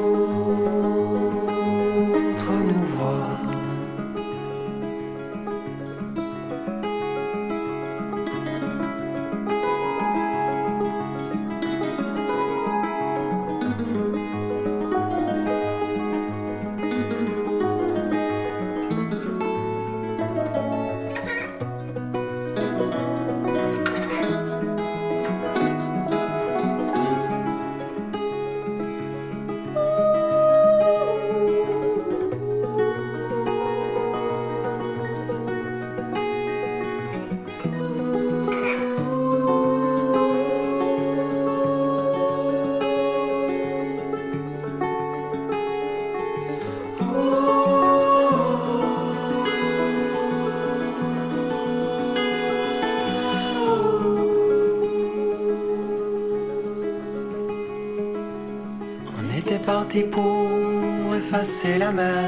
pour 59.99 61.15
effacer 61.17 61.79
la 61.79 61.91
mer. 61.91 62.25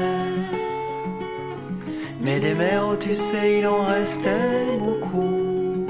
Mais 2.21 2.39
des 2.39 2.53
mers, 2.53 2.85
oh, 2.91 2.95
tu 2.97 3.15
sais, 3.15 3.59
il 3.59 3.67
en 3.67 3.85
restait 3.85 4.77
beaucoup. 4.79 5.85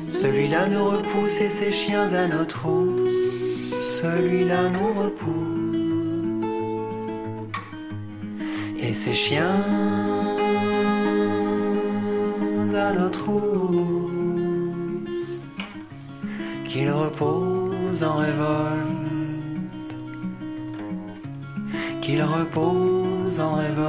Celui-là 0.00 0.68
nous 0.68 0.84
repousse 0.84 1.40
et 1.40 1.48
ses 1.48 1.72
chiens 1.72 2.12
à 2.14 2.28
notre 2.28 2.58
trousse. 2.58 4.00
Celui-là 4.02 4.70
nous 4.70 4.92
repousse. 5.02 5.34
Et 8.78 8.92
ses 8.92 9.12
chiens 9.12 9.62
à 12.74 12.92
notre 12.92 13.20
trousse. 13.20 13.42
Qu'il 16.64 16.90
repose 16.90 18.02
en 18.02 18.16
révolte. 18.18 18.93
Qu'il 22.04 22.22
repose 22.22 23.40
en 23.40 23.54
révolte. 23.54 23.88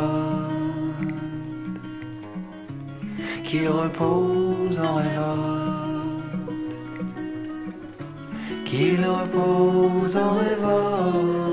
Qu'il 3.43 3.67
repose 3.67 4.79
en 4.79 4.95
révolte. 4.95 6.79
Qu'il 8.63 9.05
repose 9.05 10.15
en 10.15 10.31
révolte. 10.31 11.44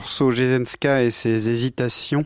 Orso 0.00 0.30
Jezenska 0.30 1.02
et 1.02 1.10
ses 1.10 1.50
hésitations, 1.50 2.24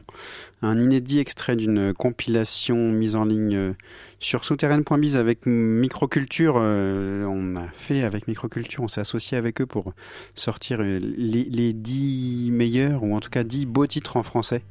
un 0.62 0.78
inédit 0.78 1.18
extrait 1.18 1.56
d'une 1.56 1.92
compilation 1.92 2.76
mise 2.92 3.16
en 3.16 3.24
ligne 3.24 3.56
euh, 3.56 3.72
sur 4.20 4.44
souterraine.biz 4.44 5.16
avec 5.16 5.40
Microculture. 5.44 6.54
euh, 6.56 7.24
on 7.24 7.56
a 7.56 7.66
fait 7.74 8.04
avec 8.04 8.28
Microculture, 8.28 8.84
on 8.84 8.86
s'est 8.86 9.00
associé 9.00 9.36
avec 9.36 9.60
eux 9.60 9.66
pour 9.66 9.92
sortir 10.36 10.78
euh, 10.80 11.00
les, 11.00 11.42
les 11.42 11.72
10 11.72 12.50
meilleurs, 12.52 13.02
ou 13.02 13.16
en 13.16 13.18
tout 13.18 13.30
cas 13.30 13.42
10 13.42 13.66
beaux 13.66 13.88
titres 13.88 14.16
en 14.16 14.22
français 14.22 14.62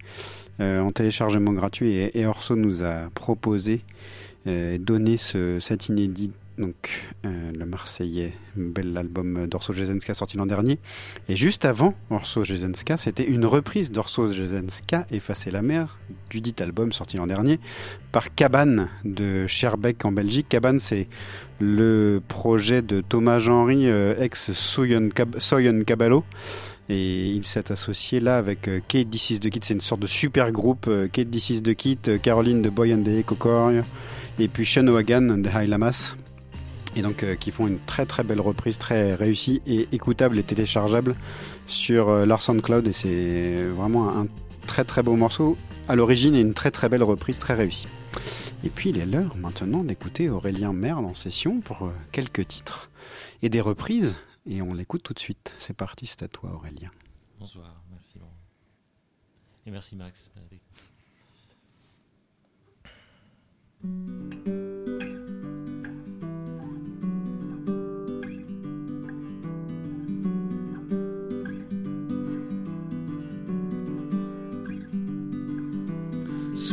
en 0.60 0.92
téléchargement 0.94 1.52
gratuit. 1.52 1.96
Et, 2.14 2.26
Orso 2.26 2.56
nous 2.56 2.84
a 2.84 3.10
proposé, 3.16 3.82
donné 4.46 5.18
ce, 5.18 5.60
cet 5.60 5.90
inédit. 5.90 6.32
Donc, 6.60 6.92
euh, 7.26 7.52
le 7.58 7.66
Marseillais, 7.66 8.34
bel 8.56 8.96
album 8.96 9.48
d'Orso 9.48 9.74
Jezenska 9.74 10.14
sorti 10.14 10.38
l'an 10.38 10.46
dernier. 10.46 10.78
Et 11.28 11.36
juste 11.36 11.66
avant 11.66 11.96
Orso 12.12 12.44
Jezenska, 12.44 12.96
c'était 12.96 13.26
une 13.26 13.46
reprise 13.46 13.92
d'Orso 13.92 14.32
Jezenska, 14.32 15.08
Effacer 15.12 15.50
la 15.50 15.64
mer, 15.64 15.98
du 16.30 16.42
dit 16.42 16.54
album 16.60 16.92
sorti 16.92 17.18
l'an 17.18 17.26
dernier, 17.26 17.60
par 18.12 18.36
Cabane 18.36 18.90
de 19.04 19.48
Scherbeck 19.48 20.06
en 20.06 20.12
Belgique. 20.12 20.48
Cabane, 20.48 20.80
c'est 20.80 21.08
le 21.60 22.22
projet 22.28 22.84
de 22.84 23.02
Thomas 23.02 23.40
Genry, 23.40 23.88
euh, 23.88 24.14
Cab- 25.16 25.40
Soyon 25.40 25.84
Caballo. 25.84 26.24
Et 26.90 27.30
il 27.32 27.46
s'est 27.46 27.72
associé 27.72 28.20
là 28.20 28.38
avec 28.38 28.68
euh, 28.68 28.80
Kate 28.88 29.10
This 29.10 29.32
is 29.32 29.40
the 29.40 29.50
Kid, 29.50 29.64
c'est 29.66 29.74
une 29.74 29.82
sorte 29.82 30.02
de 30.02 30.08
super 30.08 30.52
groupe. 30.52 30.88
Kate 31.12 31.32
This 31.32 31.50
is 31.50 31.62
the 31.64 31.74
Kid, 31.74 31.98
euh, 32.10 32.18
Caroline 32.20 32.62
de 32.62 32.70
Boy 32.70 32.94
and 32.94 33.02
the 33.04 33.08
Echo 33.08 33.34
Choir, 33.36 33.72
et 34.38 34.48
puis 34.48 34.66
Sean 34.66 34.88
O'Hagan 34.88 35.38
de 35.40 35.50
High 35.50 35.68
Lamas 35.68 36.14
et 36.96 37.02
donc 37.02 37.24
euh, 37.24 37.36
qui 37.36 37.52
font 37.52 37.68
une 37.68 37.80
très 37.80 38.06
très 38.06 38.24
belle 38.24 38.42
reprise 38.42 38.78
très 38.78 39.16
réussie 39.16 39.62
et 39.66 39.88
écoutable 39.92 40.38
et 40.38 40.44
téléchargeable 40.44 41.16
sur 41.68 42.10
euh, 42.10 42.26
leur 42.26 42.42
SoundCloud 42.42 42.88
et 42.88 42.94
c'est 42.94 43.64
vraiment 43.66 44.10
un 44.10 44.28
très 44.68 44.84
très 44.84 45.04
beau 45.04 45.16
morceau 45.16 45.58
à 45.88 45.96
l'origine 45.96 46.36
et 46.36 46.42
une 46.42 46.54
très 46.54 46.72
très 46.72 46.90
belle 46.90 47.04
reprise 47.04 47.40
très 47.40 47.54
réussie. 47.54 47.88
Et 48.64 48.70
puis 48.70 48.90
il 48.90 48.98
est 48.98 49.06
l'heure 49.06 49.36
maintenant 49.36 49.84
d'écouter 49.84 50.30
Aurélien 50.30 50.74
Merle 50.74 51.06
en 51.06 51.16
session 51.16 51.60
pour 51.60 51.84
euh, 51.84 51.92
quelques 52.12 52.48
titres 52.48 52.90
et 53.42 53.50
des 53.50 53.62
reprises 53.62 54.16
et 54.46 54.62
on 54.62 54.74
l'écoute 54.74 55.04
tout 55.04 55.14
de 55.14 55.20
suite. 55.20 55.54
C'est 55.58 55.76
parti, 55.76 56.06
c'est 56.06 56.24
à 56.24 56.28
toi 56.28 56.52
Aurélien. 56.54 56.92
Bonsoir, 57.40 57.84
merci 57.92 58.20
Laurent. 58.20 58.38
Et 59.66 59.72
merci 59.72 59.96
Max. 59.96 60.30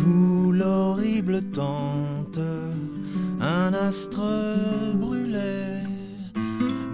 Sous 0.00 0.50
l'horrible 0.50 1.42
tente, 1.52 2.40
un 3.38 3.74
astre 3.74 4.22
brûlait, 4.94 5.82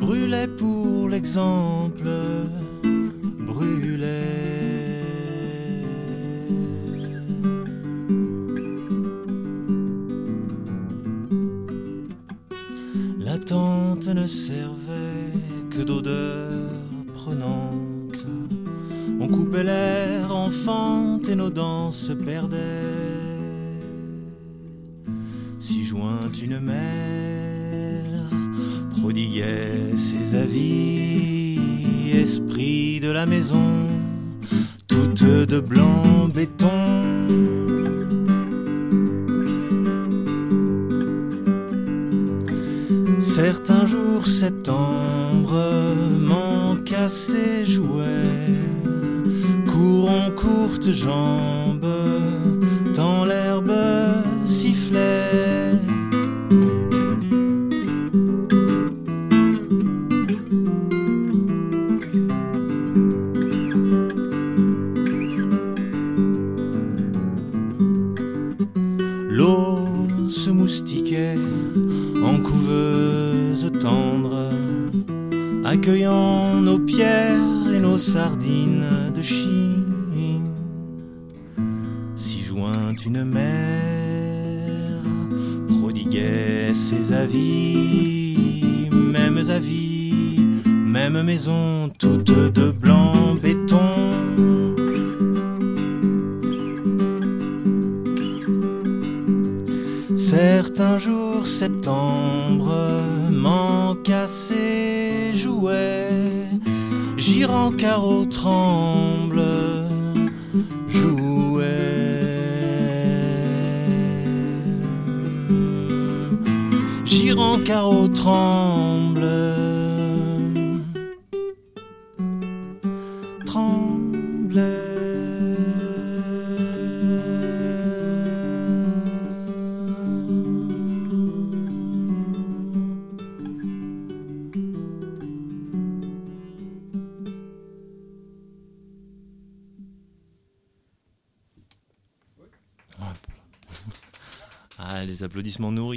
brûlait 0.01 0.49
pour 0.49 1.09
l'exemple, 1.09 2.11
brûlait. 3.47 5.05
La 13.21 13.39
tente 13.39 14.09
ne 14.09 14.27
servait 14.27 15.33
que 15.71 15.83
d'odeur 15.83 16.73
prenante. 17.15 17.96
On 19.27 19.29
coupait 19.29 19.65
l'air 19.65 20.33
en 20.33 20.53
fente 20.53 21.29
et 21.29 21.35
nos 21.35 21.51
dents 21.51 21.91
se 21.91 22.13
perdaient. 22.13 22.61
Si 25.59 25.85
jointe 25.85 26.41
une 26.41 26.61
mère 26.61 28.31
prodiguait 28.97 29.97
ses 29.97 30.37
avis, 30.37 31.59
esprit 32.15 33.01
de 33.01 33.11
la 33.11 33.27
maison, 33.27 33.67
toute 34.87 35.25
de 35.25 35.59
blanc 35.59 36.29
béton. 36.33 36.71
Certains 43.19 43.87
jours 43.87 44.25
septembre 44.25 45.61
manque 46.17 46.93
à 46.93 47.09
ses 47.09 47.67
jouets, 47.67 48.26
courtes 50.37 50.93
jambes, 50.93 52.26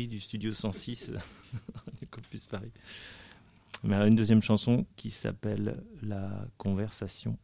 du 0.09 0.19
studio 0.19 0.51
106 0.51 1.11
de 2.01 2.05
Campus 2.09 2.45
Paris. 2.45 2.71
Mais 3.83 3.95
une 4.07 4.15
deuxième 4.15 4.41
chanson 4.41 4.85
qui 4.95 5.11
s'appelle 5.11 5.81
La 6.01 6.45
conversation. 6.57 7.37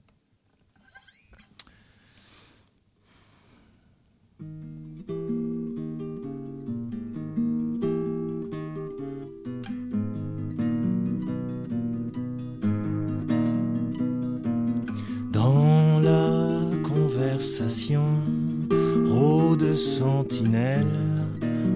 Dans 15.31 15.99
la 16.01 16.61
conversation, 16.83 18.03
rôde 19.05 19.75
sentinelle, 19.75 21.14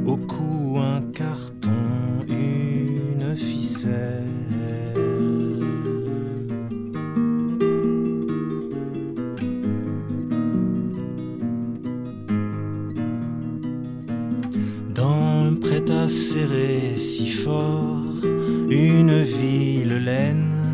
au 0.10 0.18
cou 0.18 0.80
un 0.80 1.02
carton, 1.12 1.70
une 2.28 3.36
ficelle. 3.36 4.24
Dans 14.96 15.46
un 15.46 15.54
prêt 15.62 15.86
à 15.92 16.08
serrer 16.08 16.98
si 16.98 17.30
fort, 17.30 18.02
une 18.70 19.22
ville 19.22 19.98
laine 20.04 20.69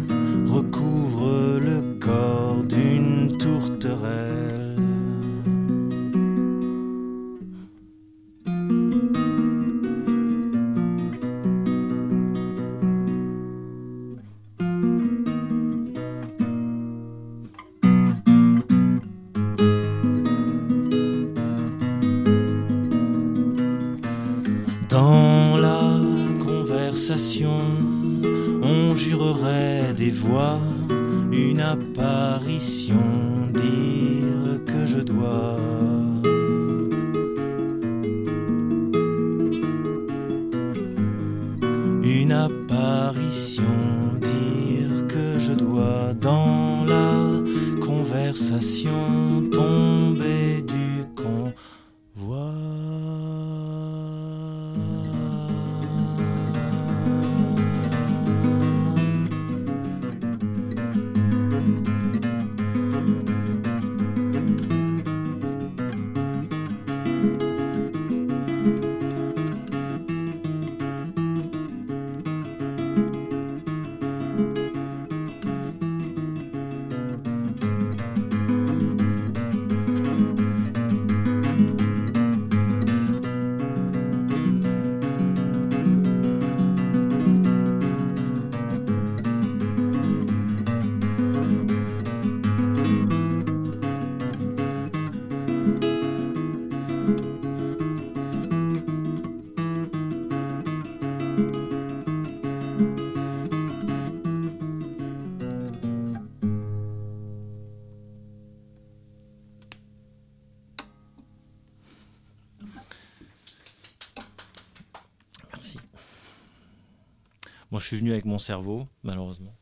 cerveau, 118.45 118.87
malheureusement. 119.03 119.53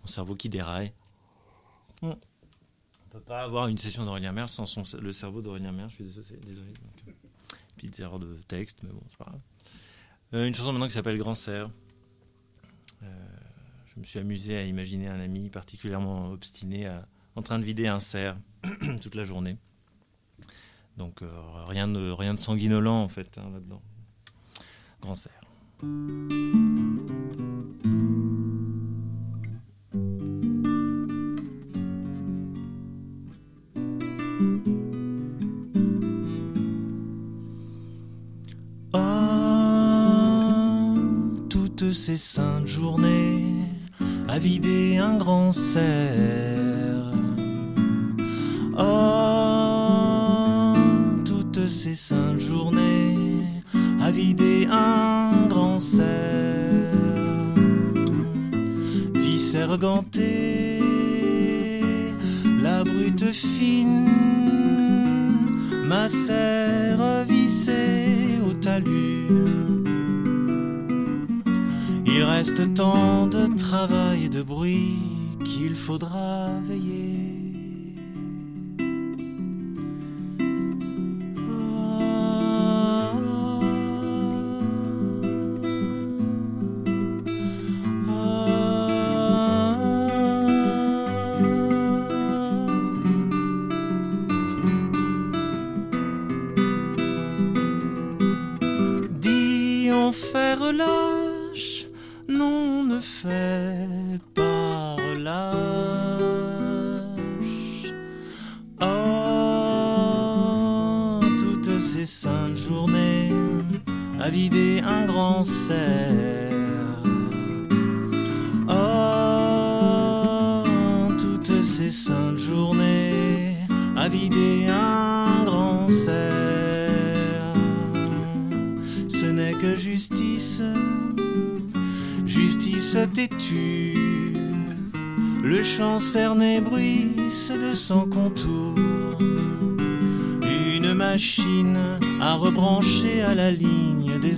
Mon 0.00 0.06
cerveau 0.06 0.34
qui 0.36 0.48
déraille. 0.48 0.92
On 2.02 2.16
peut 3.10 3.20
pas 3.20 3.42
avoir 3.42 3.66
une 3.66 3.76
session 3.76 4.04
d'Aurélien 4.04 4.32
Merle 4.32 4.48
sans 4.48 4.66
son- 4.66 4.84
le 5.00 5.12
cerveau 5.12 5.42
d'Aurélien 5.42 5.72
Merle. 5.72 5.90
Je 5.90 5.94
suis 5.96 6.04
désolé. 6.04 6.36
désolé. 6.46 6.72
Euh, 7.08 7.12
petite 7.76 7.98
erreur 7.98 8.18
de 8.20 8.34
texte, 8.46 8.78
mais 8.84 8.90
bon, 8.90 9.02
c'est 9.10 9.16
pas 9.18 9.24
grave. 9.24 9.40
Euh, 10.34 10.46
une 10.46 10.54
chanson 10.54 10.72
maintenant 10.72 10.86
qui 10.86 10.92
s'appelle 10.94 11.18
Grand 11.18 11.34
Serre. 11.34 11.70
Euh, 13.02 13.26
je 13.94 13.98
me 13.98 14.04
suis 14.04 14.20
amusé 14.20 14.56
à 14.56 14.64
imaginer 14.64 15.08
un 15.08 15.18
ami 15.20 15.50
particulièrement 15.50 16.30
obstiné 16.30 16.88
en 17.34 17.42
train 17.42 17.58
de 17.58 17.64
vider 17.64 17.88
un 17.88 17.98
cerf 17.98 18.36
toute 19.02 19.14
la 19.16 19.24
journée. 19.24 19.56
Donc 20.96 21.20
rien, 21.66 21.88
de, 21.88 22.10
rien 22.10 22.34
de 22.34 22.38
sanguinolent 22.38 23.02
en 23.02 23.08
fait 23.08 23.38
hein, 23.38 23.50
là-dedans. 23.50 23.82
Grand 25.00 25.14
cerf. 25.16 25.39
Oh, 25.82 25.86
toutes 41.48 41.92
ces 41.94 42.18
saintes 42.18 42.66
journées 42.66 43.42
à 44.28 44.38
vider 44.38 44.98
un 44.98 45.16
grand 45.16 45.52
cerf. 45.54 47.14
Oh, 48.76 49.59
tant 72.66 73.26
de 73.26 73.46
travail 73.56 74.24
et 74.24 74.28
de 74.28 74.42
bruit 74.42 74.98
qu'il 75.44 75.74
faudra 75.74 76.48
veiller. 76.68 76.99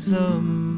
Ligne 0.08 0.71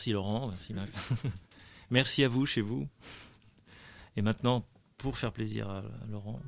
Merci 0.00 0.12
Laurent, 0.12 0.50
merci 1.90 2.24
à 2.24 2.28
vous 2.28 2.46
chez 2.46 2.62
vous. 2.62 2.88
Et 4.16 4.22
maintenant, 4.22 4.64
pour 4.96 5.18
faire 5.18 5.30
plaisir 5.30 5.68
à 5.68 5.82
Laurent, 6.10 6.40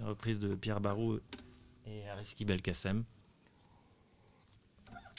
la 0.00 0.06
reprise 0.06 0.40
de 0.40 0.56
Pierre 0.56 0.80
Barou 0.80 1.20
et 1.86 2.08
Ariski 2.08 2.44
Belkacem. 2.44 3.04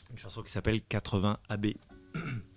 Une 0.09 0.17
chanson 0.17 0.43
qui 0.43 0.51
s'appelle 0.51 0.81
80 0.81 1.39
AB. 1.47 1.67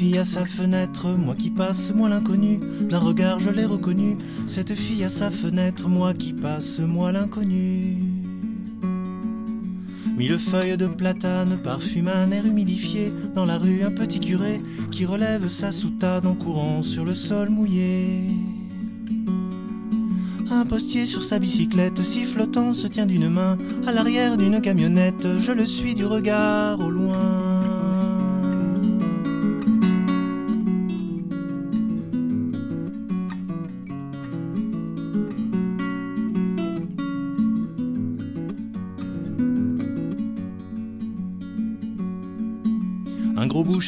fille 0.00 0.16
à 0.16 0.24
sa 0.24 0.46
fenêtre, 0.46 1.08
moi 1.08 1.34
qui 1.34 1.50
passe, 1.50 1.92
moi 1.94 2.08
l'inconnu. 2.08 2.58
D'un 2.88 3.00
regard 3.00 3.38
je 3.38 3.50
l'ai 3.50 3.66
reconnue. 3.66 4.16
Cette 4.46 4.74
fille 4.74 5.04
à 5.04 5.10
sa 5.10 5.30
fenêtre, 5.30 5.90
moi 5.90 6.14
qui 6.14 6.32
passe, 6.32 6.78
moi 6.78 7.12
l'inconnu. 7.12 7.98
Mille 10.16 10.38
feuilles 10.38 10.78
de 10.78 10.86
platane 10.86 11.58
parfument 11.62 12.14
un 12.14 12.30
air 12.30 12.46
humidifié. 12.46 13.12
Dans 13.34 13.44
la 13.44 13.58
rue, 13.58 13.82
un 13.82 13.90
petit 13.90 14.20
curé 14.20 14.62
qui 14.90 15.04
relève 15.04 15.48
sa 15.48 15.70
soutane 15.70 16.26
en 16.26 16.34
courant 16.34 16.82
sur 16.82 17.04
le 17.04 17.12
sol 17.12 17.50
mouillé. 17.50 18.22
Un 20.50 20.64
postier 20.64 21.04
sur 21.04 21.22
sa 21.22 21.38
bicyclette, 21.38 22.02
sifflotant, 22.02 22.72
se 22.72 22.86
tient 22.86 23.06
d'une 23.06 23.28
main 23.28 23.58
à 23.86 23.92
l'arrière 23.92 24.38
d'une 24.38 24.62
camionnette. 24.62 25.28
Je 25.40 25.52
le 25.52 25.66
suis 25.66 25.94
du 25.94 26.06
regard 26.06 26.80
au 26.80 26.90
loin. 26.90 27.39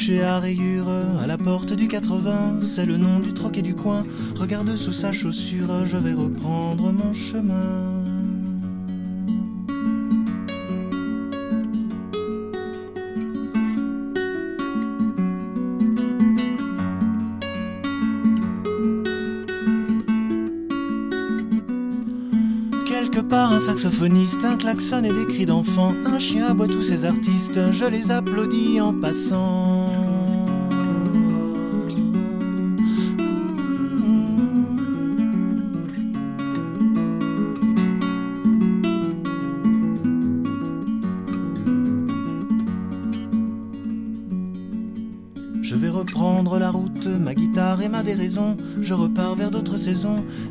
Boucher 0.03 0.21
à 0.21 0.41
à 1.21 1.27
la 1.27 1.37
porte 1.37 1.71
du 1.73 1.87
80, 1.87 2.59
c'est 2.61 2.85
le 2.85 2.97
nom 2.97 3.19
du 3.19 3.33
troquet 3.33 3.61
du 3.61 3.73
coin. 3.73 4.03
Regarde 4.35 4.75
sous 4.75 4.91
sa 4.91 5.13
chaussure, 5.13 5.85
je 5.85 5.97
vais 5.97 6.13
reprendre 6.13 6.91
mon 6.91 7.13
chemin. 7.13 8.01
Quelque 22.85 23.21
part, 23.21 23.53
un 23.53 23.59
saxophoniste, 23.59 24.43
un 24.43 24.57
klaxon 24.57 25.03
et 25.03 25.13
des 25.13 25.25
cris 25.27 25.45
d'enfants. 25.45 25.93
Un 26.05 26.19
chien 26.19 26.47
aboie 26.47 26.67
tous 26.67 26.83
ces 26.83 27.05
artistes, 27.05 27.59
je 27.71 27.85
les 27.85 28.11
applaudis 28.11 28.81
en 28.81 28.93
passant. 28.93 29.82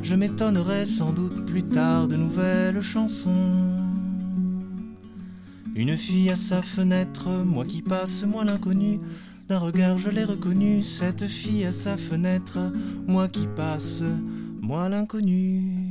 Je 0.02 0.14
m'étonnerai 0.14 0.84
sans 0.84 1.12
doute 1.12 1.46
plus 1.46 1.62
tard 1.62 2.08
de 2.08 2.16
nouvelles 2.16 2.82
chansons. 2.82 3.78
Une 5.74 5.96
fille 5.96 6.28
à 6.30 6.36
sa 6.36 6.60
fenêtre, 6.60 7.28
moi 7.28 7.64
qui 7.64 7.80
passe, 7.82 8.24
moi 8.24 8.44
l'inconnu. 8.44 9.00
D'un 9.48 9.58
regard 9.58 9.98
je 9.98 10.10
l'ai 10.10 10.24
reconnue, 10.24 10.82
cette 10.82 11.26
fille 11.26 11.64
à 11.64 11.72
sa 11.72 11.96
fenêtre, 11.96 12.58
moi 13.06 13.28
qui 13.28 13.46
passe, 13.46 14.02
moi 14.60 14.88
l'inconnu. 14.88 15.90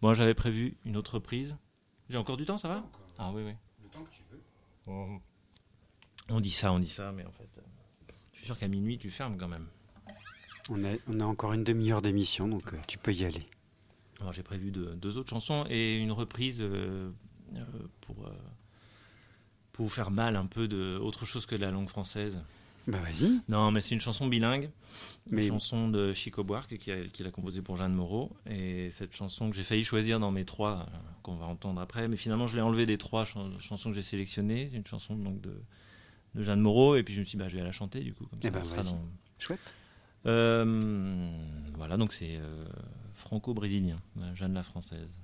Bon, 0.00 0.14
j'avais 0.14 0.32
prévu 0.32 0.76
une 0.86 0.96
autre 0.96 1.18
prise. 1.18 1.56
J'ai 2.08 2.16
encore 2.16 2.38
du 2.38 2.46
temps, 2.46 2.56
ça 2.56 2.68
va? 2.68 2.82
Ah 3.18 3.30
oui, 3.34 3.42
oui. 3.44 3.52
Le 3.82 3.88
temps 3.90 4.02
que 4.02 4.10
tu 4.10 4.22
veux. 4.32 4.40
On... 4.86 5.20
on 6.28 6.40
dit 6.40 6.50
ça, 6.50 6.72
on 6.72 6.78
dit 6.78 6.88
ça, 6.88 7.12
mais 7.12 7.24
en 7.24 7.32
fait, 7.32 7.48
euh, 7.58 7.62
je 8.32 8.38
suis 8.38 8.46
sûr 8.46 8.58
qu'à 8.58 8.68
minuit, 8.68 8.98
tu 8.98 9.10
fermes 9.10 9.36
quand 9.36 9.48
même. 9.48 9.66
On 10.70 10.84
a, 10.84 10.94
on 11.08 11.20
a 11.20 11.24
encore 11.24 11.52
une 11.52 11.64
demi-heure 11.64 12.02
d'émission, 12.02 12.48
donc 12.48 12.72
euh, 12.72 12.78
tu 12.86 12.98
peux 12.98 13.12
y 13.12 13.24
aller. 13.24 13.46
Alors 14.20 14.32
j'ai 14.32 14.42
prévu 14.42 14.70
deux, 14.70 14.94
deux 14.96 15.16
autres 15.16 15.30
chansons 15.30 15.64
et 15.70 15.96
une 15.96 16.12
reprise 16.12 16.60
euh, 16.60 17.10
euh, 17.54 17.64
pour, 18.02 18.26
euh, 18.26 18.32
pour 19.72 19.86
vous 19.86 19.90
faire 19.90 20.10
mal 20.10 20.36
un 20.36 20.46
peu 20.46 20.68
de 20.68 20.98
autre 21.00 21.24
chose 21.24 21.46
que 21.46 21.54
de 21.54 21.60
la 21.62 21.70
langue 21.70 21.88
française. 21.88 22.38
Bah 22.90 22.98
vas-y. 23.00 23.40
Non, 23.48 23.70
mais 23.70 23.80
c'est 23.80 23.94
une 23.94 24.00
chanson 24.00 24.26
bilingue, 24.26 24.70
Mais- 25.30 25.42
une 25.46 25.48
chanson 25.52 25.88
de 25.88 26.12
Chico 26.12 26.42
Buarque 26.44 26.76
qui 26.76 26.90
a, 26.90 26.96
l'a 26.96 27.30
composée 27.30 27.62
pour 27.62 27.76
Jeanne 27.76 27.94
Moreau. 27.94 28.32
Et 28.46 28.90
cette 28.90 29.14
chanson 29.14 29.48
que 29.50 29.56
j'ai 29.56 29.62
failli 29.62 29.84
choisir 29.84 30.18
dans 30.18 30.30
mes 30.30 30.44
trois, 30.44 30.86
euh, 30.92 30.96
qu'on 31.22 31.36
va 31.36 31.46
entendre 31.46 31.80
après, 31.80 32.08
mais 32.08 32.16
finalement 32.16 32.46
je 32.46 32.56
l'ai 32.56 32.62
enlevée 32.62 32.86
des 32.86 32.98
trois 32.98 33.24
chan- 33.24 33.58
chansons 33.60 33.90
que 33.90 33.94
j'ai 33.94 34.02
sélectionnées. 34.02 34.68
C'est 34.70 34.76
une 34.76 34.86
chanson 34.86 35.14
donc 35.16 35.40
de, 35.40 35.54
de 36.34 36.42
Jeanne 36.42 36.60
Moreau, 36.60 36.96
et 36.96 37.02
puis 37.02 37.14
je 37.14 37.20
me 37.20 37.24
suis 37.24 37.36
dit, 37.36 37.42
bah, 37.42 37.48
je 37.48 37.56
vais 37.56 37.62
la 37.62 37.72
chanter 37.72 38.00
du 38.00 38.12
coup, 38.14 38.24
comme 38.26 38.40
ça 38.42 38.48
Eh 38.48 38.50
ben, 38.50 38.64
sera 38.64 38.82
dans. 38.82 39.00
Chouette. 39.38 39.60
Euh, 40.26 41.30
voilà, 41.76 41.96
donc 41.96 42.12
c'est 42.12 42.36
euh, 42.36 42.66
franco-brésilien, 43.14 44.00
Jeanne 44.34 44.54
la 44.54 44.62
française. 44.62 45.18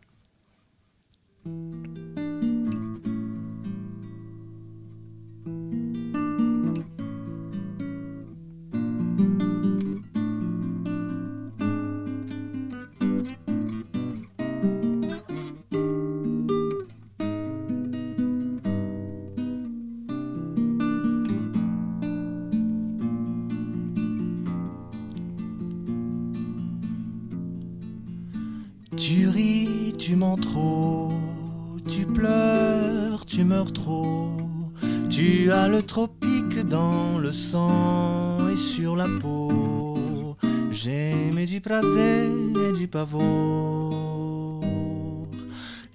Le 37.27 37.33
sang 37.33 38.49
et 38.53 38.57
sur 38.57 38.95
la 38.95 39.09
peau. 39.21 40.37
J'aime 40.71 41.45
du 41.45 41.61
prazer 41.61 42.31
et 42.69 42.73
du 42.73 42.87
pavor. 42.87 44.63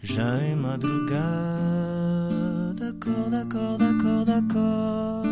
J'ai 0.04 0.56
madrugada, 0.56 1.54
d'accord, 2.82 3.30
d'accord, 3.32 3.78
d'accord, 3.78 4.26
d'accord. 4.26 5.24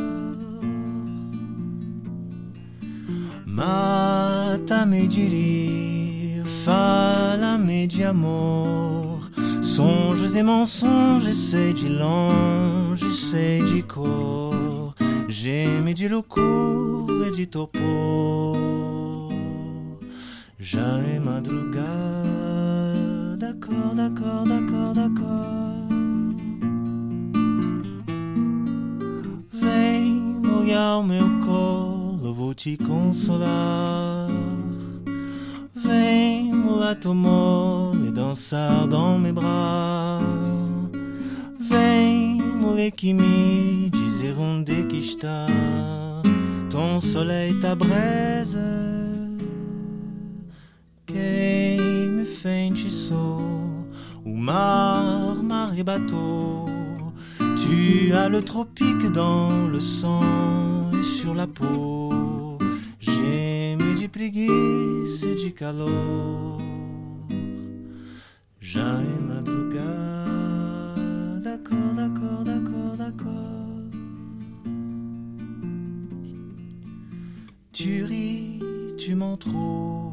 Mata-me 3.45 5.05
de 5.05 5.25
rire, 5.35 6.47
fala-me 6.63 7.87
de 7.87 8.03
amor. 8.05 9.19
Songes 9.61 10.33
et 10.33 10.43
mensonges, 10.43 11.33
sei 11.33 11.73
de 11.73 11.89
longe, 11.99 13.05
sei 13.11 13.59
de 13.59 13.81
cor. 13.81 14.38
Geme 15.41 15.93
de 15.93 16.09
loucura 16.09 17.27
e 17.29 17.31
de 17.31 17.45
topor. 17.45 18.57
Já 20.59 20.99
é 20.99 21.17
madrugada, 21.17 21.87
d'accord, 23.37 23.95
d'accord, 23.95 24.43
d'accord, 24.45 24.93
d'accord. 24.93 25.87
Vem 29.53 30.41
molhar 30.45 30.99
o 30.99 31.03
meu 31.03 31.39
colo, 31.39 32.33
vou 32.33 32.53
te 32.53 32.75
consolar. 32.75 34.27
Vem, 35.73 36.53
mulato 36.53 37.13
mole, 37.13 38.11
dançar 38.11 38.85
dans 38.89 39.17
mes 39.17 39.31
bras. 39.31 40.19
Vem, 41.57 42.41
moleque, 42.59 43.13
me 43.13 43.78
está 44.97 45.47
ton 46.69 46.99
soleil, 46.99 47.57
ta 47.59 47.73
braise. 47.73 48.57
Queime 51.05 52.25
feitiçou 52.25 53.87
o 54.25 54.35
mar, 54.35 55.41
et. 55.41 56.65
Tu 57.55 58.11
as 58.13 58.27
le 58.29 58.41
tropique 58.41 59.09
dans 59.13 59.67
le 59.67 59.79
sang 59.79 60.91
et 60.93 61.03
sur 61.03 61.33
la 61.33 61.47
peau. 61.47 62.57
Geme 62.99 63.95
de 63.95 64.07
preguiça 64.07 65.25
e 65.27 65.35
de 65.35 65.49
calor. 65.51 66.57
Já 68.59 69.01
é 69.01 69.19
madrugada, 69.21 69.79
acorda, 71.55 72.05
acorda, 72.05 72.55
acorda, 72.57 73.07
acorda. 73.07 73.58
Tu 77.81 78.03
ris, 78.03 78.59
tu 78.97 79.15
mens 79.15 79.37
trop, 79.37 80.11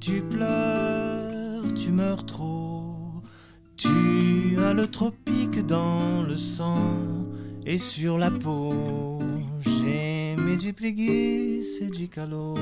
tu 0.00 0.20
pleures, 0.20 1.62
tu 1.76 1.92
meurs 1.92 2.26
trop. 2.26 3.22
Tu 3.76 4.58
as 4.58 4.74
le 4.74 4.88
tropique 4.88 5.64
dans 5.64 6.24
le 6.24 6.36
sang 6.36 6.90
et 7.64 7.78
sur 7.78 8.18
la 8.18 8.32
peau. 8.32 9.20
Geme 9.60 10.56
de 10.56 10.72
preguiça 10.72 11.84
e 11.84 11.88
de 11.88 12.06
calor. 12.06 12.58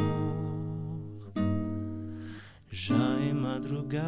Já 2.70 2.94
é 3.26 3.32
madrugada, 3.32 4.04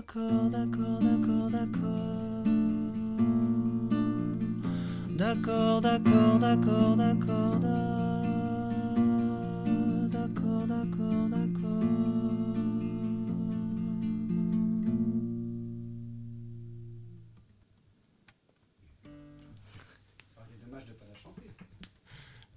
acorda, 0.00 0.62
acorda, 0.64 1.14
acorda, 1.14 1.62
acorda. 1.62 2.48
D'accord, 5.16 5.80
d'accord, 5.80 6.38
d'accord, 6.40 6.96
d'accord. 6.96 7.97
D'accord, 10.68 11.28
d'accord, 11.28 11.28
d'accord. 11.30 11.84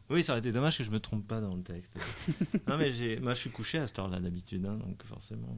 Oui, 0.10 0.24
ça 0.24 0.34
aurait 0.34 0.40
été 0.40 0.52
dommage 0.52 0.78
que 0.78 0.84
je 0.84 0.92
me 0.92 1.00
trompe 1.00 1.26
pas 1.26 1.40
dans 1.40 1.56
le 1.56 1.64
texte. 1.64 1.96
non, 2.68 2.78
mais 2.78 2.92
j'ai, 2.92 3.20
moi, 3.20 3.34
je 3.34 3.40
suis 3.40 3.50
couché 3.50 3.78
à 3.78 3.88
cette 3.88 3.98
heure-là 3.98 4.20
d'habitude, 4.20 4.66
hein, 4.66 4.76
donc 4.76 5.02
forcément, 5.06 5.58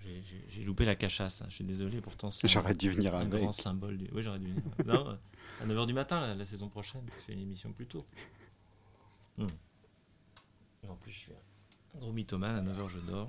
j'ai, 0.00 0.22
j'ai- 0.22 0.44
j'ai 0.48 0.64
loupé 0.64 0.86
la 0.86 0.94
cachasse. 0.96 1.42
hein. 1.42 1.46
Je 1.50 1.56
suis 1.56 1.64
désolé, 1.64 2.00
pourtant 2.00 2.30
c'est 2.30 2.48
J'aurais 2.48 2.74
dû 2.74 2.88
venir 2.90 3.14
un 3.14 3.20
avec. 3.26 3.42
grand 3.42 3.52
symbole. 3.52 3.98
Du... 3.98 4.08
Oui, 4.12 4.22
j'aurais 4.22 4.38
dû 4.38 4.46
venir. 4.46 4.62
non, 4.86 5.10
euh, 5.10 5.16
à 5.62 5.66
9h 5.66 5.84
du 5.86 5.92
matin, 5.92 6.20
la, 6.22 6.34
la 6.34 6.46
saison 6.46 6.68
prochaine, 6.70 7.04
fais 7.26 7.34
une 7.34 7.40
émission 7.40 7.70
plus 7.72 7.86
tôt. 7.86 8.06
Hmm. 9.36 9.46
Et 10.82 10.88
en 10.88 10.96
plus, 10.96 11.12
je 11.12 11.18
suis 11.18 11.32
un 11.32 11.36
gros 11.96 12.12
mythomane, 12.12 12.56
à 12.68 12.72
9h 12.72 12.88
je 12.88 12.98
dors. 13.00 13.28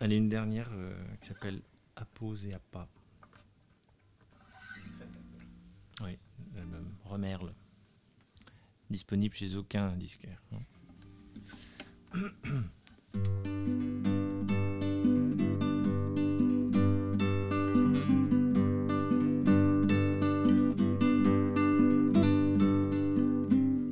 Allez, 0.00 0.16
une 0.16 0.28
dernière 0.28 0.68
euh, 0.72 0.94
qui 1.20 1.28
s'appelle 1.28 1.62
À 1.96 2.04
pause 2.04 2.46
et 2.46 2.56
pas. 2.70 2.88
Oui, 6.02 6.18
l'album 6.54 6.92
Remerle. 7.04 7.52
Disponible 8.90 9.34
chez 9.34 9.54
aucun 9.56 9.96
disquaire. 9.96 10.42
hein. 10.52 10.60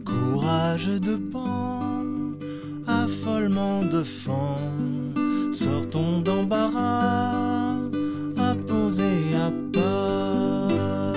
Courage 0.04 0.86
de 1.00 1.16
pan, 1.16 1.79
affolement 3.40 3.82
de 3.84 4.02
fond, 4.02 4.58
sortons 5.50 6.20
d'embarras, 6.20 7.74
à 8.36 8.54
poser 8.68 9.34
à 9.34 9.50
pas. 9.72 11.12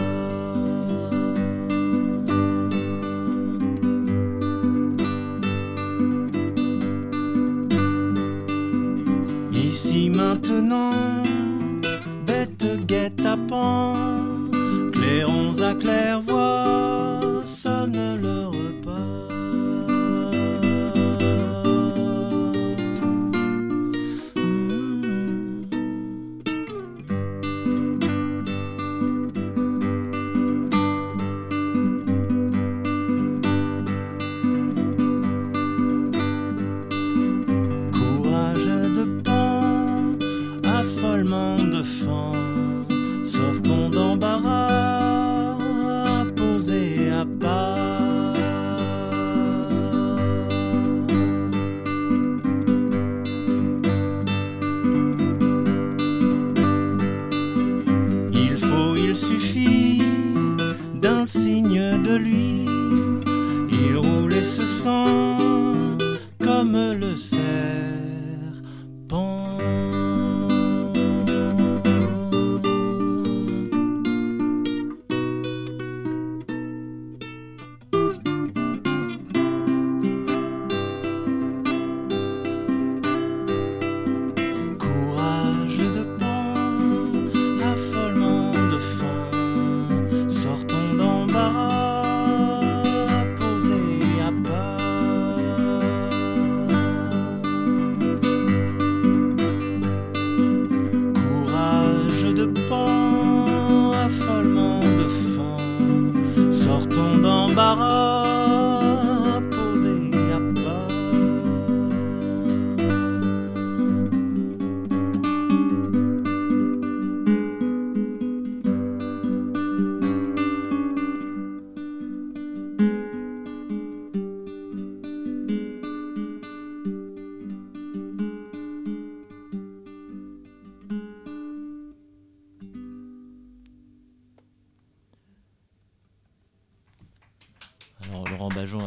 Ici 9.53 10.09
maintenant, 10.09 10.91
bête 12.25 12.85
guet-apens, 12.85 14.02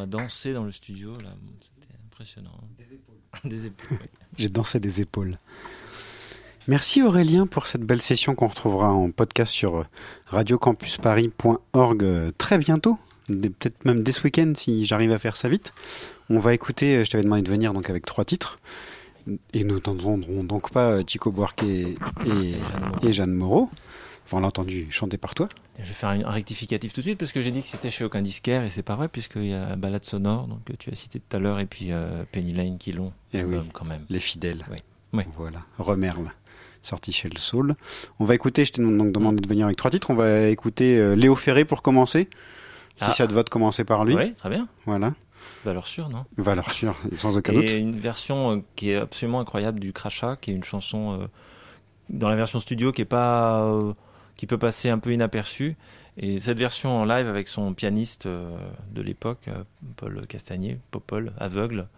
a 0.07 0.19
dansé 0.19 0.53
dans 0.53 0.65
le 0.65 0.73
studio, 0.73 1.13
là. 1.23 1.31
C'était 1.61 1.95
impressionnant. 2.07 2.51
hein. 2.63 2.67
Des 2.79 2.95
épaules. 2.95 3.17
Des 3.45 3.67
épaules, 3.67 3.99
oui. 4.01 4.07
J'ai 4.39 4.49
dansé 4.49 4.79
des 4.81 5.01
épaules. 5.01 5.37
Merci 6.69 7.03
Aurélien 7.03 7.47
pour 7.47 7.67
cette 7.67 7.83
belle 7.83 8.03
session 8.03 8.35
qu'on 8.35 8.49
retrouvera 8.49 8.93
en 8.93 9.11
podcast 9.11 9.53
sur 9.53 9.77
euh, 9.77 9.85
radiocampusparis.org 10.27 12.03
euh, 12.05 12.33
très 12.39 12.59
bientôt, 12.59 12.99
peut-être 13.29 13.85
même 13.85 14.03
dès 14.03 14.13
ce 14.13 14.23
week-end 14.23 14.53
si 14.57 14.85
j'arrive 14.85 15.13
à 15.13 15.19
faire 15.19 15.37
ça 15.37 15.49
vite. 15.49 15.73
On 16.29 16.39
va 16.39 16.55
écouter, 16.55 16.97
euh, 16.97 17.05
je 17.05 17.11
t'avais 17.11 17.23
demandé 17.25 17.43
de 17.43 17.51
venir 17.51 17.73
donc 17.73 17.89
avec 17.89 18.05
trois 18.05 18.25
titres, 18.25 18.59
et 19.53 19.65
nous 19.65 19.75
n'entendrons 19.75 20.19
donc 20.45 20.71
pas 20.73 21.01
Chico 21.07 21.31
Buarque 21.31 21.63
et, 21.63 21.97
et, 22.27 22.55
et 23.03 23.13
Jeanne 23.13 23.33
Moreau. 23.33 23.71
Enfin, 24.27 24.39
on 24.39 24.41
l'a 24.41 24.49
entendu 24.49 24.89
chanter 24.91 25.19
par 25.19 25.35
toi. 25.37 25.49
Et 25.79 25.85
Je 25.85 25.89
vais 25.89 25.95
faire 25.95 26.09
un, 26.09 26.29
rectificatif 26.29 26.93
tout 26.93 27.01
de 27.01 27.07
suite 27.07 27.19
parce 27.19 27.31
que 27.33 27.41
j'ai 27.41 27.53
dit 27.53 27.63
que 27.63 27.69
c'était 27.69 27.91
chez 27.91 28.05
aucun 28.05 28.23
disquaire 28.23 28.65
et 28.65 28.71
c'est 28.71 28.83
pas 28.83 28.97
vrai 28.97 29.07
puisqu'il 29.09 29.47
y 29.47 29.55
a 29.55 29.77
Balade 29.77 30.05
Sonore, 30.05 30.49
donc 30.49 30.65
que 30.65 30.73
tu 30.73 30.91
as 30.91 30.97
cité 30.97 31.21
tout 31.21 31.37
à 31.37 31.41
l'heure, 31.41 31.61
et 31.61 31.67
puis 31.67 31.93
euh, 31.93 32.25
Penny 32.33 32.53
Lane 32.53 32.77
qui 32.79 32.91
l'ont 32.93 33.13
Eh 33.33 33.45
oui, 33.45 33.57
quand 33.73 33.85
même. 33.85 34.05
les 34.11 34.19
fidèles. 34.21 34.65
Oui. 34.71 34.79
Oui. 35.13 35.23
Voilà, 35.37 35.61
Remerle, 35.79 36.33
sorti 36.83 37.13
chez 37.13 37.29
le 37.29 37.39
Soul. 37.39 37.77
On 38.19 38.25
va 38.25 38.35
écouter, 38.35 38.65
je 38.65 38.73
t'ai 38.73 38.83
donc 38.83 39.13
demandé 39.13 39.41
de 39.41 39.49
venir 39.49 39.67
avec 39.67 39.77
trois 39.79 39.93
titres, 39.93 40.11
on 40.11 40.15
va 40.17 40.49
écouter 40.49 40.99
euh, 40.99 41.15
Léo 41.15 41.37
Ferré 41.37 41.65
pour 41.65 41.81
commencer. 41.83 42.29
Si 42.99 43.05
Ah. 43.05 43.11
ça 43.13 43.27
te 43.29 43.33
va 43.33 43.45
de 43.45 43.49
commencer 43.49 43.85
par 43.85 44.05
lui. 44.05 44.17
Oui, 44.17 44.35
très 44.35 44.51
bien. 44.51 44.67
Voilà, 44.87 45.15
Valeur 45.65 45.87
sûre, 45.87 46.09
non? 46.09 46.25
Valeur 46.37 46.73
sûre, 46.73 46.97
sans 47.17 47.37
aucun 47.37 47.53
doute. 47.53 47.71
Et 47.71 47.79
une 47.79 47.97
version 47.97 48.57
euh, 48.57 48.61
qui 48.75 48.91
est 48.91 48.97
absolument 48.97 49.39
incroyable 49.39 49.79
du 49.79 49.93
Crachat, 49.93 50.37
qui 50.41 50.51
est 50.51 50.55
une 50.55 50.65
chanson 50.65 51.29
dans 52.11 52.29
la 52.29 52.37
version 52.37 52.59
studio 52.61 52.91
qui 52.93 53.03
est 53.03 53.05
pas 53.05 53.73
qui 54.37 54.47
peut 54.47 54.59
passer 54.59 54.91
un 54.91 54.99
peu 54.99 55.13
inaperçue. 55.13 55.77
Et 56.19 56.39
cette 56.39 56.59
version 56.59 56.97
en 56.97 57.05
live 57.05 57.27
avec 57.29 57.47
son 57.49 57.75
pianiste 57.75 58.27
euh, 58.27 58.57
de 58.93 59.03
l'époque, 59.03 59.49
euh, 59.49 59.65
Paul 59.97 60.27
Castagnier, 60.27 60.79
Popol, 60.91 61.33
aveugle, 61.39 61.89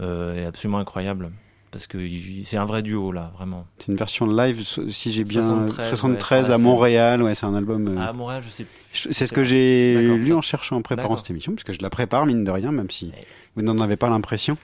euh, 0.00 0.34
est 0.36 0.44
absolument 0.46 0.78
incroyable. 0.78 1.30
Parce 1.72 1.88
que 1.88 1.98
c'est 2.44 2.56
un 2.56 2.64
vrai 2.64 2.82
duo 2.82 3.10
là, 3.12 3.32
vraiment. 3.36 3.66
C'est 3.78 3.88
une 3.88 3.96
version 3.96 4.26
live, 4.26 4.62
si 4.90 5.10
j'ai 5.10 5.24
bien 5.24 5.42
73, 5.42 5.88
73 5.90 6.38
ouais, 6.38 6.44
sur 6.44 6.50
la 6.50 6.54
à. 6.54 6.58
Montréal. 6.58 7.22
Ouais, 7.22 7.34
c'est 7.34 7.44
un 7.44 7.54
album. 7.54 7.88
euh, 7.98 8.00
À 8.00 8.12
Montréal, 8.12 8.42
je 8.42 8.48
sais. 8.48 8.66
c'est 8.92 9.26
ce 9.26 9.32
que 9.32 9.44
j'ai 9.44 10.00
lu 10.16 10.32
en 10.32 10.40
cherchant, 10.42 10.76
en 10.76 10.82
préparant 10.82 11.16
cette 11.16 11.30
émission, 11.30 11.52
puisque 11.52 11.72
je 11.72 11.82
la 11.82 11.90
prépare 11.90 12.24
mine 12.24 12.44
de 12.44 12.50
rien, 12.50 12.70
même 12.72 12.88
si 12.90 13.06
Ouais. 13.06 13.26
vous 13.56 13.62
n'en 13.62 13.78
avez 13.80 13.96
pas 13.96 14.08
l'impression. 14.08 14.56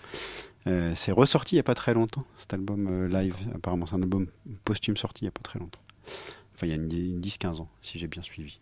Euh, 0.69 0.93
c'est 0.95 1.11
ressorti 1.13 1.57
il 1.57 1.59
y 1.59 1.61
a 1.61 1.65
pas 1.65 1.75
très 1.75 1.93
longtemps, 1.93 2.25
cet 2.37 2.55
album 2.55 2.87
euh, 2.89 3.09
live. 3.09 3.35
Apparemment, 3.55 3.87
c'est 3.87 3.97
un 3.97 4.03
album 4.03 4.29
posthume 4.65 4.97
sorti 4.97 5.25
il 5.25 5.27
y 5.27 5.29
a 5.29 5.33
pas 5.33 5.43
très 5.43 5.59
longtemps. 5.59 5.81
Enfin, 6.63 6.69
il 6.69 6.71
y 6.71 6.73
a 6.75 6.77
une, 6.77 6.93
une 6.93 7.21
10-15 7.21 7.61
ans, 7.61 7.69
si 7.83 7.99
j'ai 7.99 8.07
bien 8.07 8.23
suivi. 8.23 8.61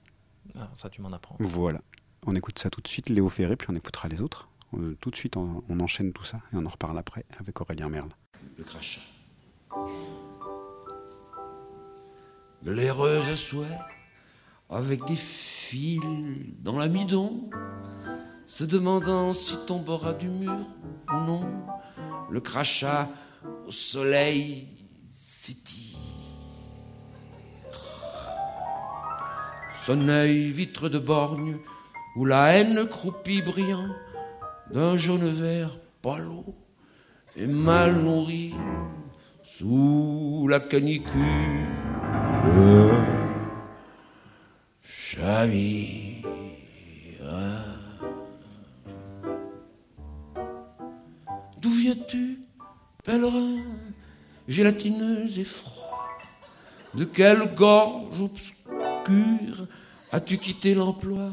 Ah, 0.58 0.70
ça, 0.74 0.88
tu 0.88 1.02
m'en 1.02 1.10
apprends. 1.10 1.36
Voilà. 1.38 1.82
On 2.26 2.34
écoute 2.34 2.58
ça 2.58 2.70
tout 2.70 2.80
de 2.80 2.88
suite, 2.88 3.10
Léo 3.10 3.28
Ferré, 3.28 3.56
puis 3.56 3.68
on 3.70 3.74
écoutera 3.76 4.08
les 4.08 4.22
autres. 4.22 4.48
Euh, 4.72 4.96
tout 5.02 5.10
de 5.10 5.16
suite, 5.16 5.36
on, 5.36 5.62
on 5.68 5.80
enchaîne 5.80 6.14
tout 6.14 6.24
ça 6.24 6.38
et 6.50 6.56
on 6.56 6.64
en 6.64 6.68
reparle 6.70 6.96
après 6.96 7.26
avec 7.38 7.60
Aurélien 7.60 7.90
Merle. 7.90 8.08
le 8.56 8.64
crachat. 8.64 9.02
Glaireuse 12.64 13.28
à 13.28 13.36
souhait, 13.36 13.78
avec 14.70 15.04
des 15.04 15.16
fils 15.16 16.00
dans 16.60 16.78
l'amidon, 16.78 17.50
se 18.46 18.64
demandant 18.64 19.34
si 19.34 19.58
tombera 19.66 20.14
du 20.14 20.30
mur 20.30 20.66
ou 21.12 21.20
non, 21.26 21.66
le 22.30 22.40
crachat 22.40 23.10
au 23.66 23.70
soleil 23.70 24.68
s'étire. 25.10 25.89
Son 29.86 30.08
œil 30.08 30.50
vitre 30.50 30.88
de 30.88 30.98
borgne, 30.98 31.58
où 32.16 32.24
la 32.24 32.52
haine 32.52 32.86
croupit 32.86 33.42
brillant, 33.42 33.88
d'un 34.72 34.96
jaune 34.96 35.28
vert 35.28 35.78
pâle 36.02 36.28
et 37.34 37.46
mal 37.46 37.94
nourri, 37.94 38.54
sous 39.42 40.46
la 40.48 40.60
canicule, 40.60 41.66
chavire. 44.82 46.26
D'où 51.60 51.70
viens-tu, 51.70 52.40
pèlerin, 53.04 53.58
gélatineuse 54.46 55.38
et 55.38 55.44
froid? 55.44 56.18
De 56.94 57.04
quelle 57.04 57.54
gorge 57.54 58.20
obscure 58.20 58.59
as-tu 60.12 60.38
quitté 60.38 60.74
l'emploi 60.74 61.30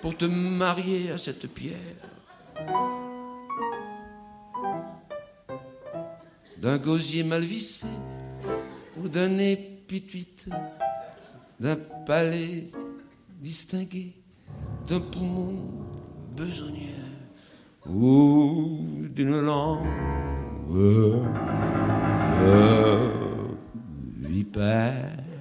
pour 0.00 0.16
te 0.16 0.24
marier 0.24 1.10
à 1.10 1.18
cette 1.18 1.46
pierre? 1.46 1.78
D'un 6.58 6.78
gosier 6.78 7.24
mal 7.24 7.42
vissé 7.42 7.86
ou 8.96 9.08
d'un 9.08 9.38
épituite, 9.38 10.48
d'un 11.58 11.76
palais 12.06 12.70
distingué, 13.40 14.14
d'un 14.88 15.00
poumon 15.00 15.54
besogneux 16.36 16.92
ou 17.88 18.78
d'une 19.10 19.40
langue 19.40 19.86
euh, 20.70 21.18
vipère. 24.20 25.31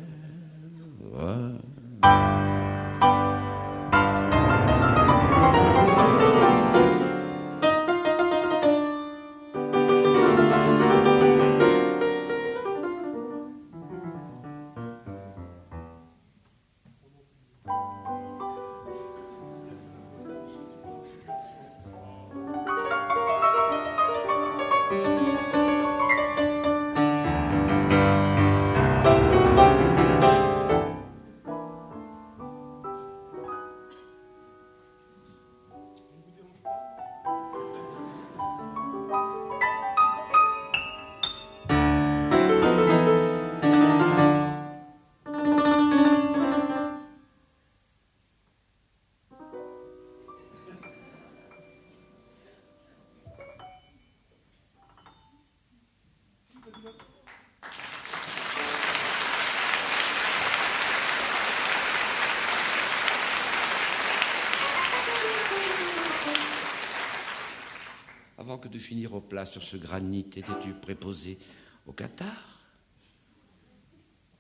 Plat 69.31 69.45
sur 69.45 69.63
ce 69.63 69.77
granit, 69.77 70.27
étais-tu 70.35 70.73
préposé 70.73 71.39
au 71.87 71.93
cathare 71.93 72.59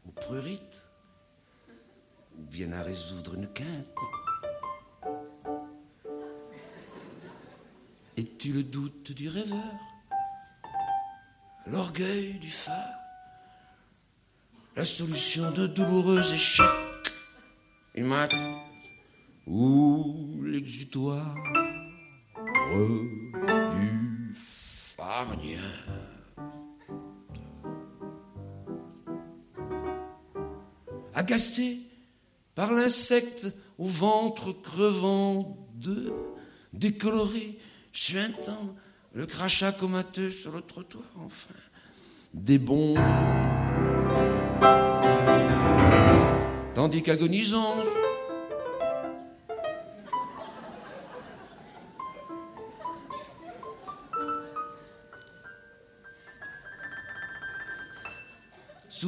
Au 0.05 0.11
prurite 0.11 0.83
Ou 2.37 2.41
bien 2.51 2.73
à 2.73 2.83
résoudre 2.83 3.35
une 3.35 3.47
quinte? 3.47 3.95
Es-tu 8.17 8.51
le 8.51 8.63
doute 8.63 9.13
du 9.13 9.29
rêveur 9.29 9.79
L'orgueil 11.67 12.33
du 12.39 12.49
phare 12.49 12.99
La 14.75 14.83
solution 14.83 15.51
de 15.51 15.67
douloureux 15.67 16.33
échecs 16.33 16.65
mat 17.95 18.33
Ou 19.47 20.41
l'exutoire 20.43 21.37
Agacé 31.13 31.79
par 32.55 32.73
l'insecte 32.73 33.47
au 33.77 33.85
ventre 33.85 34.53
crevant 34.53 35.57
de 35.75 36.11
décoloré, 36.73 37.59
suintant 37.91 38.75
le 39.13 39.25
crachat 39.25 39.71
comateux 39.71 40.31
sur 40.31 40.51
le 40.51 40.61
trottoir, 40.61 41.03
enfin, 41.23 41.53
des 42.33 42.57
bons. 42.57 42.95
Tandis 46.73 47.03
qu'agonisant, 47.03 47.77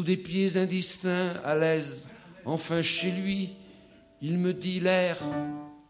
sous 0.04 0.08
des 0.08 0.18
pieds 0.18 0.58
indistincts, 0.58 1.40
à 1.46 1.56
l'aise, 1.56 2.10
enfin 2.44 2.82
chez 2.82 3.10
lui, 3.10 3.56
il 4.22 4.38
me 4.38 4.54
dit 4.54 4.82
l'air 4.82 5.18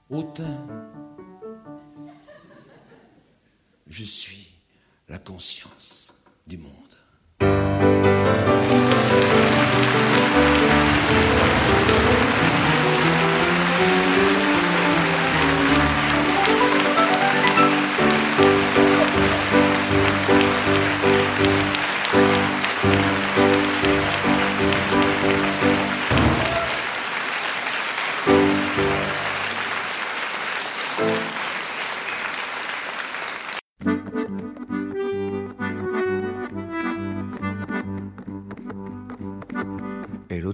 hautain. 0.07 0.67
Je 3.87 4.03
suis 4.03 4.51
la 5.09 5.17
conscience 5.17 6.13
du 6.45 6.59
monde. 6.59 6.92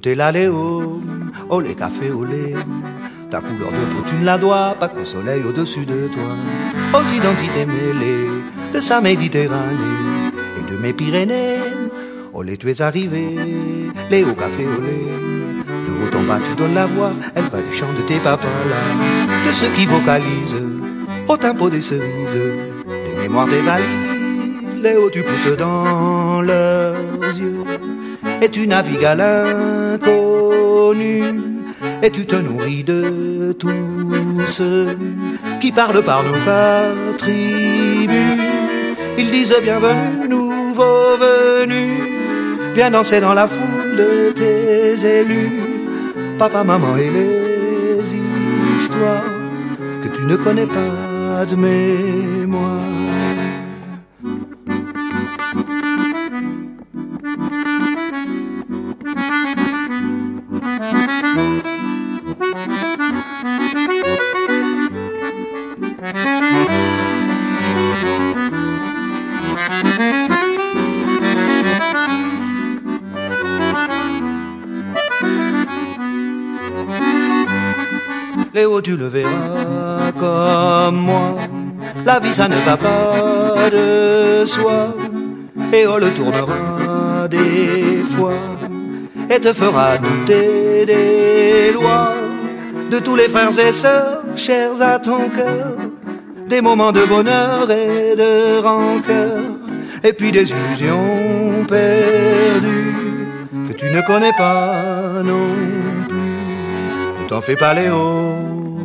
Léo, 0.06 1.02
oh 1.50 1.60
les 1.60 1.76
cafés, 1.76 2.12
oh 2.12 2.24
les. 2.24 2.56
Ta 3.30 3.42
couleur 3.42 3.70
de 3.72 3.94
peau, 3.94 4.04
tu 4.08 4.16
ne 4.16 4.26
la 4.26 4.38
dois 4.38 4.76
pas 4.80 4.88
qu'au 4.88 5.04
soleil 5.04 5.44
au-dessus 5.44 5.86
de 5.86 6.08
toi. 6.08 7.00
Aux 7.00 7.14
identités 7.14 7.66
mêlées 7.66 8.30
de 8.74 8.80
sa 8.80 9.02
Méditerranée 9.02 9.76
et 10.58 10.72
de 10.72 10.78
mes 10.78 10.94
Pyrénées. 10.94 11.58
Olé, 12.34 12.58
tu 12.58 12.70
es 12.70 12.82
arrivé, 12.82 13.36
Léo 14.10 14.34
café, 14.36 14.66
olé. 14.66 15.06
De 15.68 15.92
haut 15.92 16.18
en 16.18 16.24
bas, 16.24 16.40
tu 16.44 16.56
donnes 16.56 16.76
la 16.76 16.86
voix, 16.86 17.12
elle 17.36 17.44
va 17.44 17.62
du 17.62 17.74
chant 17.74 17.92
de 17.98 18.02
tes 18.08 18.20
papas 18.20 18.48
là. 18.70 19.48
De 19.48 19.52
ceux 19.52 19.70
qui 19.76 19.86
vocalisent 19.86 20.64
au 21.28 21.38
tempo 21.38 21.70
des 21.70 21.82
cerises, 21.82 22.40
des 22.88 23.22
mémoires 23.22 23.48
des 23.48 23.62
valides. 23.62 24.82
Léo, 24.82 25.10
tu 25.10 25.22
pousses 25.24 25.58
dans 25.58 26.42
yeux 26.42 27.09
et 28.42 28.50
tu 28.50 28.68
navigues 28.68 29.06
à 29.06 29.16
l'inconnu 29.16 31.24
et 32.02 32.10
tu 32.10 32.26
te 32.26 32.36
nourris 32.36 32.84
de 32.84 33.56
tous 33.58 34.42
ceux 34.48 34.98
qui 35.60 35.72
parlent 35.72 36.04
par 36.04 36.24
nos 36.24 37.18
tribus. 37.18 38.38
Ils 39.18 39.32
disent 39.32 39.56
bienvenue, 39.62 40.30
nouveau 40.30 41.18
venu, 41.20 41.92
viens 42.74 42.92
danser 42.92 43.20
dans 43.20 43.34
la 43.34 43.48
foule 43.48 43.96
de 43.98 44.32
tes 44.32 45.20
élus. 45.20 45.60
Papa, 46.38 46.64
maman 46.64 46.96
et 46.96 47.10
les 47.10 48.16
histoires 48.78 49.24
que 50.02 50.08
tu 50.08 50.24
ne 50.24 50.38
connais 50.38 50.68
pas 50.68 51.46
de 51.46 51.56
mémoire. 51.56 52.99
Léo, 78.80 78.82
tu 78.82 78.98
le 78.98 79.08
verras 79.08 80.12
comme 80.18 80.96
moi. 80.96 81.36
La 82.06 82.20
vie, 82.20 82.34
ça 82.34 82.48
ne 82.48 82.56
va 82.56 82.78
pas 82.78 83.70
de 83.70 84.46
soi. 84.46 84.96
Et 85.74 85.86
on 85.88 85.98
le 85.98 86.10
tournera 86.12 87.28
des 87.28 88.04
fois. 88.06 88.34
Et 89.30 89.40
te 89.40 89.54
fera 89.54 89.98
douter 89.98 90.86
des 90.86 91.74
lois. 91.74 92.14
De 92.90 93.00
tous 93.00 93.16
les 93.16 93.28
frères 93.28 93.58
et 93.60 93.72
sœurs, 93.72 94.24
chers 94.36 94.82
à 94.82 95.00
ton 95.00 95.30
cœur. 95.30 95.76
Des 96.48 96.62
moments 96.62 96.92
de 96.92 97.06
bonheur 97.06 97.70
et 97.70 98.16
de 98.16 98.62
rancœur. 98.62 99.38
Et 100.04 100.14
puis 100.14 100.32
des 100.32 100.50
illusions 100.50 101.66
perdues. 101.68 102.96
Que 103.68 103.74
tu 103.74 103.86
ne 103.86 104.02
connais 104.02 104.34
pas 104.38 105.22
non 105.24 105.48
plus. 106.08 106.18
Ne 107.24 107.28
t'en 107.28 107.42
fais 107.42 107.56
pas 107.56 107.74
Léo, 107.76 108.39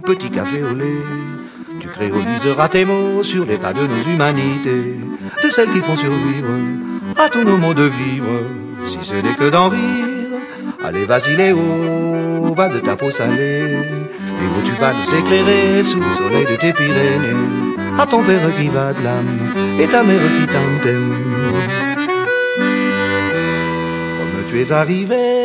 petit 0.04 0.30
café 0.30 0.62
au 0.62 0.74
lait. 0.74 1.02
Tu 1.80 1.88
créoliseras 1.88 2.68
tes 2.68 2.84
mots 2.84 3.22
sur 3.22 3.46
les 3.46 3.58
pas 3.58 3.72
de 3.72 3.86
nos 3.86 4.02
humanités, 4.12 4.98
de 5.42 5.48
celles 5.50 5.70
qui 5.70 5.80
font 5.80 5.96
survivre 5.96 6.54
à 7.16 7.28
tous 7.28 7.44
nos 7.44 7.56
mots 7.56 7.74
de 7.74 7.84
vivre, 7.84 8.40
si 8.86 8.98
ce 9.02 9.14
n'est 9.14 9.34
que 9.34 9.50
d'en 9.50 9.68
rire. 9.68 10.06
Allez, 10.84 11.04
vas-y 11.06 11.36
Léo, 11.36 12.54
va 12.54 12.68
de 12.68 12.80
ta 12.80 12.96
peau 12.96 13.10
salée. 13.10 13.68
Léo, 13.68 14.56
tu 14.64 14.72
vas 14.80 14.92
nous 14.92 15.18
éclairer 15.18 15.82
sous 15.82 16.00
le 16.00 16.14
soleil 16.16 16.44
de 16.44 16.56
tes 16.56 16.72
Pyrénées. 16.72 17.36
À 17.98 18.06
ton 18.06 18.22
père 18.22 18.54
qui 18.58 18.68
va 18.68 18.92
de 18.92 19.02
l'âme 19.02 19.38
et 19.80 19.86
ta 19.86 20.02
mère 20.02 20.20
qui 20.20 20.46
t'aime. 20.82 21.14
Comme 24.18 24.50
tu 24.50 24.60
es 24.60 24.72
arrivé. 24.72 25.43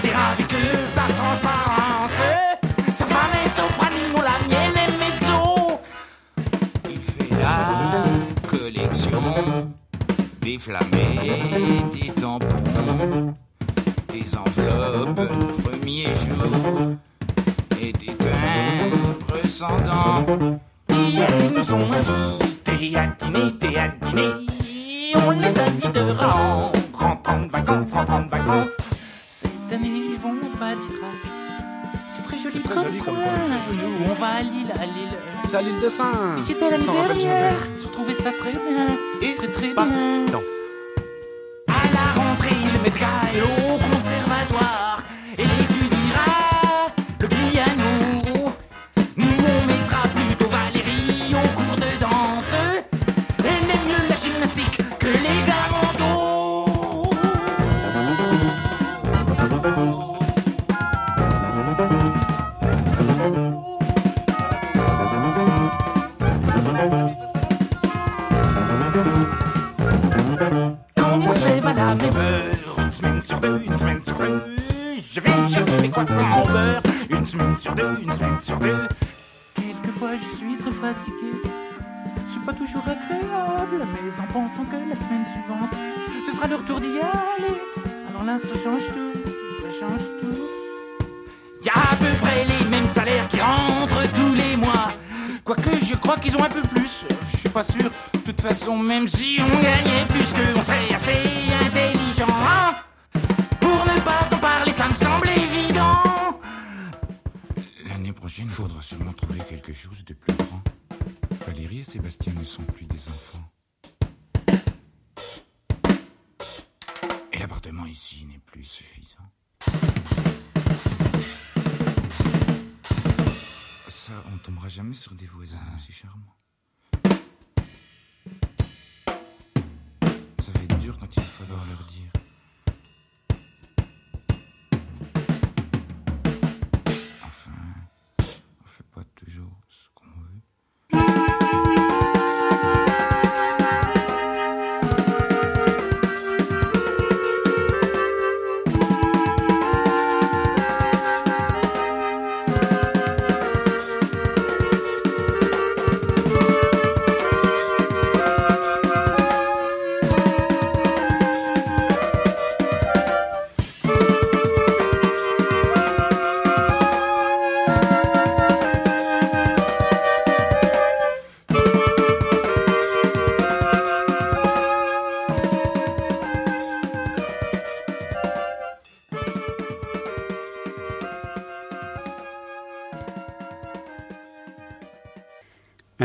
Baiser 0.00 0.14
avec 0.14 0.52
eux 0.54 0.78
par 0.94 1.08
transparence. 1.08 2.20
Sa 2.94 3.06
femme 3.06 3.30
est 3.44 3.48
soprano, 3.48 4.22
la 4.22 4.46
mienne 4.48 4.76
est 4.76 4.92
mezzo. 4.98 5.80
Il 6.88 7.00
fait 7.00 7.34
la 7.40 8.48
collection 8.48 9.22
des 10.40 10.58
flammés, 10.58 11.90
des 11.92 12.10
tampons, 12.20 13.34
des 14.12 14.36
enveloppes 14.36 15.28
premier 15.62 16.06
jour 16.14 16.96
et 17.80 17.92
des 17.92 18.14
timbres 18.14 19.48
sans. 19.48 20.69
À 34.70 34.82
à 34.82 34.86
Lille. 34.86 35.18
C'est 35.44 35.56
à 35.56 35.62
l'île 35.62 35.80
de 35.82 35.88
Saint. 35.88 36.38
C'était 36.38 36.70
l'année 36.70 36.84
S'en 36.84 36.92
rappelle 36.92 37.16
dernière. 37.18 37.54
J'ai 37.82 37.90
trouvé 37.90 38.14
ça 38.14 38.32
très 38.32 38.52
bien. 38.52 38.98
Et 39.22 39.34
très 39.34 39.48
très 39.48 39.74
bien. 39.74 39.86
non. 40.32 40.42
À 41.68 41.72
la 41.94 42.20
rentrée, 42.20 42.56
il 42.74 42.82
mettra 42.82 43.06
au 43.34 43.59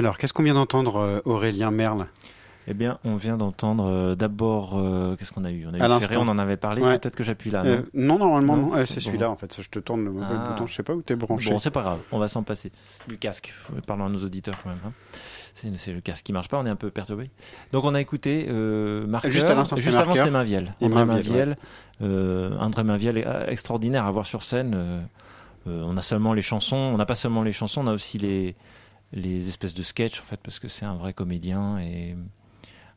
Alors, 0.06 0.20
qu'est-ce 0.20 0.34
qu'on 0.34 0.44
vient 0.44 0.54
d'entendre, 0.54 0.98
euh, 0.98 1.20
Aurélien 1.26 1.72
Merle? 1.72 2.06
Eh 2.68 2.76
bien, 2.76 3.00
on 3.04 3.16
vient 3.16 3.38
d'entendre 3.38 3.86
euh, 3.88 4.14
d'abord. 4.16 4.78
euh, 4.78 5.16
Qu'est-ce 5.16 5.32
qu'on 5.32 5.44
a 5.46 5.50
eu? 5.52 5.66
On 5.68 5.74
a 5.74 5.84
À 5.84 5.98
eu. 5.98 6.00
Ferré, 6.00 6.18
on 6.18 6.28
en 6.28 6.38
avait 6.38 6.58
parlé. 6.58 6.84
Ouais. 6.84 7.00
Peut-être 7.00 7.16
que 7.16 7.24
j'appuie 7.24 7.50
là. 7.50 7.64
Euh, 7.66 7.82
non, 7.96 8.20
normalement, 8.20 8.56
non. 8.56 8.72
C'est 8.86 9.00
celui-là, 9.00 9.32
en 9.32 9.36
fait. 9.36 9.60
Je 9.60 9.68
te 9.68 9.80
tourne 9.80 10.06
le 10.06 10.12
mauvais 10.12 10.28
Ah. 10.30 10.50
bouton. 10.52 10.68
Je 10.68 10.76
sais 10.76 10.84
pas 10.84 10.94
où 10.94 11.02
t'es 11.02 11.16
branché. 11.16 11.50
Bon, 11.50 11.58
c'est 11.58 11.72
pas 11.72 11.82
grave, 11.82 12.00
on 12.12 12.20
va 12.20 12.28
s'en 12.28 12.44
passer. 12.44 12.72
Du 13.08 13.18
casque, 13.18 13.52
parlons 13.88 14.06
à 14.06 14.10
nos 14.10 14.24
auditeurs 14.24 14.56
quand 14.64 14.70
même. 14.70 14.78
hein. 14.86 14.92
C'est 15.56 15.92
le 15.94 16.02
casque 16.02 16.24
qui 16.24 16.34
marche 16.34 16.50
pas, 16.50 16.60
on 16.60 16.66
est 16.68 16.70
un 16.70 16.76
peu 16.76 16.92
perturbé. 16.92 17.32
Donc 17.72 17.84
on 17.86 17.96
a 17.96 18.02
écouté 18.02 18.46
Marqueur. 19.08 19.32
Juste 19.32 19.50
à 19.50 19.56
l'instant, 19.56 19.76
Juste 19.76 19.98
avant, 19.98 20.14
c'était 20.14 20.30
Mainviel. 20.30 20.76
André 20.82 21.06
Mainviel, 21.06 21.56
André 22.02 22.84
Mainviel 22.84 23.18
est 23.18 23.26
extraordinaire 23.48 24.06
à 24.06 24.12
voir 24.12 24.26
sur 24.28 24.44
scène. 24.44 24.78
on 25.66 25.98
a 25.98 26.02
seulement 26.02 26.34
les 26.34 26.42
chansons, 26.44 26.76
on 26.76 26.98
n'a 26.98 27.06
pas 27.08 27.16
seulement 27.16 27.42
les 27.42 27.54
chansons, 27.54 27.82
on 27.84 27.88
a 27.88 27.94
aussi 27.94 28.18
les, 28.20 28.56
les 29.16 29.50
espèces 29.50 29.74
de 29.74 29.84
sketchs 29.84 30.20
en 30.20 30.24
fait, 30.24 30.38
parce 30.38 30.60
que 30.60 30.68
c'est 30.68 30.86
un 30.86 30.96
vrai 30.96 31.14
comédien 31.14 31.80
et 31.80 32.16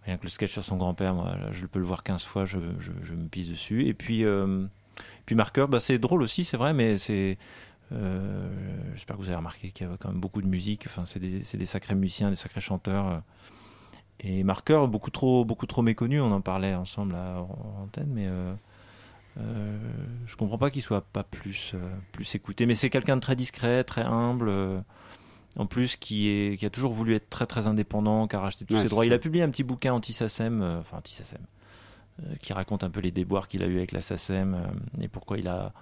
rien 0.04 0.16
que 0.16 0.24
le 0.24 0.28
sketch 0.28 0.52
sur 0.52 0.64
son 0.64 0.76
grand-père, 0.76 1.14
moi, 1.14 1.36
je 1.52 1.66
peux 1.66 1.78
le 1.78 1.84
voir 1.84 2.02
15 2.02 2.24
fois, 2.24 2.44
je, 2.44 2.58
me 2.58 3.28
pisse 3.28 3.48
dessus. 3.48 3.86
Et 3.86 3.94
puis, 3.94 4.24
euh, 4.24 4.66
puis 5.26 5.34
Marqueur, 5.34 5.68
bah, 5.68 5.80
c'est 5.80 5.98
drôle 5.98 6.22
aussi, 6.22 6.44
c'est 6.44 6.56
vrai, 6.56 6.72
mais 6.74 6.98
c'est. 6.98 7.38
euh, 7.92 8.48
J'espère 8.94 9.16
que 9.16 9.22
vous 9.22 9.28
avez 9.28 9.36
remarqué 9.36 9.70
qu'il 9.70 9.86
y 9.86 9.88
avait 9.88 9.98
quand 9.98 10.08
même 10.10 10.20
beaucoup 10.20 10.42
de 10.42 10.46
musique. 10.48 10.84
Enfin, 10.86 11.04
c'est 11.06 11.20
des, 11.20 11.40
des 11.40 11.66
sacrés 11.66 11.94
musiciens, 11.94 12.30
des 12.30 12.36
sacrés 12.36 12.60
chanteurs. 12.60 13.22
Et 14.20 14.42
Marqueur, 14.42 14.88
beaucoup 14.88 15.10
trop, 15.10 15.44
beaucoup 15.44 15.66
trop 15.66 15.82
méconnu. 15.82 16.20
On 16.20 16.32
en 16.32 16.40
parlait 16.40 16.74
ensemble 16.74 17.14
à, 17.14 17.40
en 17.42 17.82
antenne, 17.84 18.10
mais 18.12 18.26
euh, 18.26 18.52
euh, 19.38 19.78
je 20.26 20.36
comprends 20.36 20.58
pas 20.58 20.70
qu'il 20.70 20.82
soit 20.82 21.02
pas 21.02 21.22
plus, 21.22 21.74
plus 22.12 22.34
écouté. 22.34 22.66
Mais 22.66 22.74
c'est 22.74 22.90
quelqu'un 22.90 23.16
de 23.16 23.20
très 23.20 23.36
discret, 23.36 23.84
très 23.84 24.02
humble. 24.02 24.50
En 25.58 25.66
plus, 25.66 25.96
qui, 25.96 26.28
est, 26.28 26.56
qui 26.56 26.64
a 26.64 26.70
toujours 26.70 26.92
voulu 26.92 27.14
être 27.14 27.28
très 27.28 27.44
très 27.46 27.66
indépendant, 27.66 28.26
qui 28.28 28.36
a 28.36 28.40
racheté 28.40 28.64
tous 28.64 28.74
Ouais, 28.74 28.82
ses 28.82 28.88
droits. 28.88 29.04
Il 29.04 29.12
a 29.12 29.18
publié 29.18 29.44
un 29.44 29.50
petit 29.50 29.64
bouquin 29.64 29.92
anti-SACEM, 29.92 30.62
euh, 30.62 30.80
enfin 30.80 30.98
anti-SACEM, 30.98 31.40
euh, 32.22 32.34
qui 32.40 32.52
raconte 32.52 32.84
un 32.84 32.90
peu 32.90 33.00
les 33.00 33.10
déboires 33.10 33.48
qu'il 33.48 33.62
a 33.62 33.66
eu 33.66 33.76
avec 33.76 33.92
la 33.92 34.00
SACEM 34.00 34.54
euh, 34.54 35.02
et 35.02 35.08
pourquoi 35.08 35.36
il 35.38 35.48
a, 35.48 35.72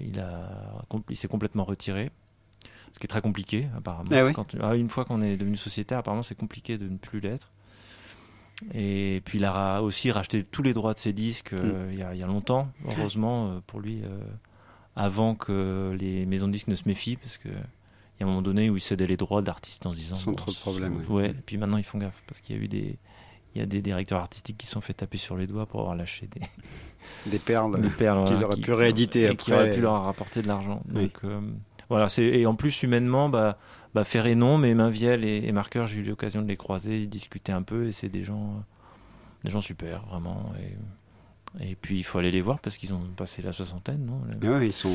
il 0.00 0.20
a, 0.20 0.84
il 1.10 1.16
s'est 1.16 1.28
complètement 1.28 1.64
retiré. 1.64 2.10
Ce 2.92 2.98
qui 3.00 3.06
est 3.06 3.08
très 3.08 3.20
compliqué, 3.22 3.66
apparemment. 3.76 4.10
Oui 4.12 4.32
Quand- 4.32 4.54
ah, 4.60 4.76
une 4.76 4.88
fois 4.88 5.04
qu'on 5.04 5.20
est 5.20 5.36
devenu 5.36 5.56
sociétaire, 5.56 5.98
apparemment, 5.98 6.22
c'est 6.22 6.36
compliqué 6.36 6.78
de 6.78 6.88
ne 6.88 6.96
plus 6.96 7.18
l'être. 7.20 7.50
Et 8.72 9.20
puis 9.24 9.38
il 9.38 9.44
a 9.44 9.82
aussi 9.82 10.12
racheté 10.12 10.44
tous 10.44 10.62
les 10.62 10.72
droits 10.74 10.94
de 10.94 10.98
ses 11.00 11.12
disques 11.12 11.52
euh, 11.54 11.88
il 11.92 11.98
y, 11.98 12.02
a, 12.02 12.14
il 12.14 12.20
y 12.20 12.22
a 12.22 12.26
longtemps, 12.26 12.68
heureusement 12.86 13.60
pour 13.66 13.80
lui, 13.80 14.02
avant 14.94 15.34
que 15.34 15.96
les 15.98 16.24
maisons 16.26 16.46
de 16.46 16.52
disques 16.52 16.68
ne 16.68 16.76
se 16.76 16.84
méfient, 16.86 17.16
parce 17.16 17.36
que 17.38 17.48
il 18.16 18.20
y 18.20 18.22
a 18.22 18.26
un 18.26 18.28
moment 18.30 18.42
donné 18.42 18.70
où 18.70 18.76
il 18.76 18.80
cédait 18.80 19.06
les 19.06 19.16
droits 19.16 19.42
d'artistes 19.42 19.86
en 19.86 19.92
se 19.92 19.96
disant 19.96 20.14
Sans 20.16 20.30
bon, 20.30 20.36
trop 20.36 20.50
de 20.52 20.56
problèmes, 20.56 20.96
Ouais. 21.08 21.22
ouais. 21.24 21.30
et 21.30 21.34
puis 21.34 21.56
maintenant 21.56 21.78
ils 21.78 21.84
font 21.84 21.98
gaffe 21.98 22.22
parce 22.26 22.40
qu'il 22.40 22.56
y 22.56 22.58
a 22.58 22.62
eu 22.62 22.68
des 22.68 22.98
il 23.56 23.60
y 23.60 23.62
a 23.62 23.66
des 23.66 23.82
directeurs 23.82 24.18
artistiques 24.20 24.58
qui 24.58 24.66
se 24.66 24.72
sont 24.72 24.80
fait 24.80 24.94
taper 24.94 25.16
sur 25.16 25.36
les 25.36 25.46
doigts 25.46 25.66
pour 25.66 25.80
avoir 25.80 25.94
lâché 25.94 26.26
des 26.28 26.40
Des 27.30 27.38
perles 27.38 27.80
des 27.80 27.88
perles 27.88 28.24
qu'ils 28.26 28.42
auraient 28.42 28.54
qui- 28.56 28.62
pu 28.62 28.72
rééditer 28.72 29.20
et 29.22 29.26
après. 29.26 29.36
qui 29.36 29.52
auraient 29.52 29.74
pu 29.74 29.80
leur 29.80 30.02
rapporter 30.04 30.42
de 30.42 30.48
l'argent. 30.48 30.82
Oui. 30.92 31.02
Donc 31.04 31.18
euh, 31.24 31.40
voilà, 31.88 32.08
c'est 32.08 32.24
et 32.24 32.46
en 32.46 32.54
plus 32.56 32.82
humainement, 32.82 33.28
bah, 33.28 33.58
bah 33.94 34.04
Ferré 34.04 34.34
non, 34.34 34.58
mais 34.58 34.74
Mainviel 34.74 35.22
et, 35.24 35.44
et 35.44 35.52
Marqueur, 35.52 35.86
j'ai 35.86 36.00
eu 36.00 36.02
l'occasion 36.02 36.42
de 36.42 36.48
les 36.48 36.56
croiser, 36.56 37.06
discuter 37.06 37.52
un 37.52 37.62
peu, 37.62 37.86
et 37.86 37.92
c'est 37.92 38.08
des 38.08 38.24
gens, 38.24 38.64
des 39.44 39.50
gens 39.50 39.60
super, 39.60 40.04
vraiment. 40.06 40.52
Et, 40.60 40.74
et 41.60 41.76
puis 41.76 41.98
il 41.98 42.02
faut 42.02 42.18
aller 42.18 42.30
les 42.32 42.40
voir 42.40 42.58
parce 42.60 42.76
qu'ils 42.78 42.92
ont 42.92 43.00
passé 43.16 43.40
la 43.42 43.52
soixantaine, 43.52 44.04
non? 44.04 44.20
Ouais, 44.50 44.66
ils 44.68 44.72
sont 44.72 44.90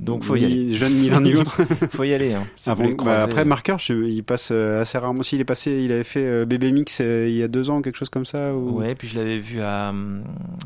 Donc 0.00 0.24
faut 0.24 0.36
y 0.36 0.40
ni 0.40 0.44
aller. 0.46 0.74
jeunes 0.74 0.94
ni 0.94 1.08
l'un 1.08 1.20
ni 1.22 1.32
l'autre. 1.32 1.62
faut 1.90 2.04
y 2.04 2.12
aller. 2.12 2.34
Hein, 2.34 2.44
si 2.56 2.68
bah, 2.68 3.22
après, 3.22 3.44
Marqueur, 3.44 3.78
je- 3.78 4.08
il 4.08 4.22
passe 4.22 4.50
euh, 4.52 4.82
assez 4.82 4.98
rarement. 4.98 5.22
S'il 5.22 5.40
est 5.40 5.44
passé, 5.46 5.82
il 5.84 5.90
avait 5.92 6.04
fait 6.04 6.24
euh, 6.26 6.44
Bébé 6.44 6.70
Mix 6.72 7.00
euh, 7.00 7.26
il 7.28 7.34
y 7.36 7.42
a 7.42 7.48
deux 7.48 7.70
ans, 7.70 7.80
quelque 7.82 7.96
chose 7.96 8.10
comme 8.10 8.26
ça. 8.26 8.54
Ou... 8.54 8.78
Ouais, 8.78 8.94
puis 8.94 9.08
je 9.08 9.18
l'avais 9.18 9.38
vu 9.38 9.60
à 9.62 9.94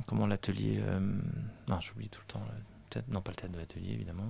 comment 0.07 0.27
l'atelier. 0.27 0.81
euh, 0.83 0.99
non, 1.69 1.79
j'oublie 1.81 2.09
tout 2.09 2.21
le 2.27 2.33
temps. 2.33 2.43
le 2.95 3.03
non, 3.13 3.21
pas 3.21 3.31
le 3.31 3.37
théâtre 3.37 3.53
de 3.55 3.59
l'atelier, 3.59 3.93
évidemment. 3.93 4.25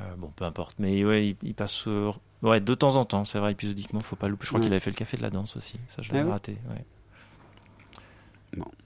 Euh, 0.00 0.04
bon, 0.16 0.32
peu 0.34 0.44
importe. 0.44 0.76
Mais 0.78 1.04
ouais, 1.04 1.28
il, 1.28 1.36
il 1.42 1.54
passe. 1.54 1.84
euh, 1.86 2.12
ouais, 2.42 2.60
de 2.60 2.74
temps 2.74 2.96
en 2.96 3.04
temps, 3.04 3.24
c'est 3.24 3.38
vrai, 3.38 3.52
épisodiquement, 3.52 4.00
faut 4.00 4.16
pas 4.16 4.28
louper. 4.28 4.44
Je 4.44 4.48
crois 4.48 4.60
Ouais. 4.60 4.64
qu'il 4.66 4.72
avait 4.72 4.80
fait 4.80 4.90
le 4.90 4.96
café 4.96 5.16
de 5.16 5.22
la 5.22 5.30
danse 5.30 5.56
aussi. 5.56 5.78
Ça, 5.88 6.02
je 6.02 6.12
l'avais 6.12 6.28
Ah 6.28 6.32
raté. 6.32 6.52
Ouais. 6.70 6.84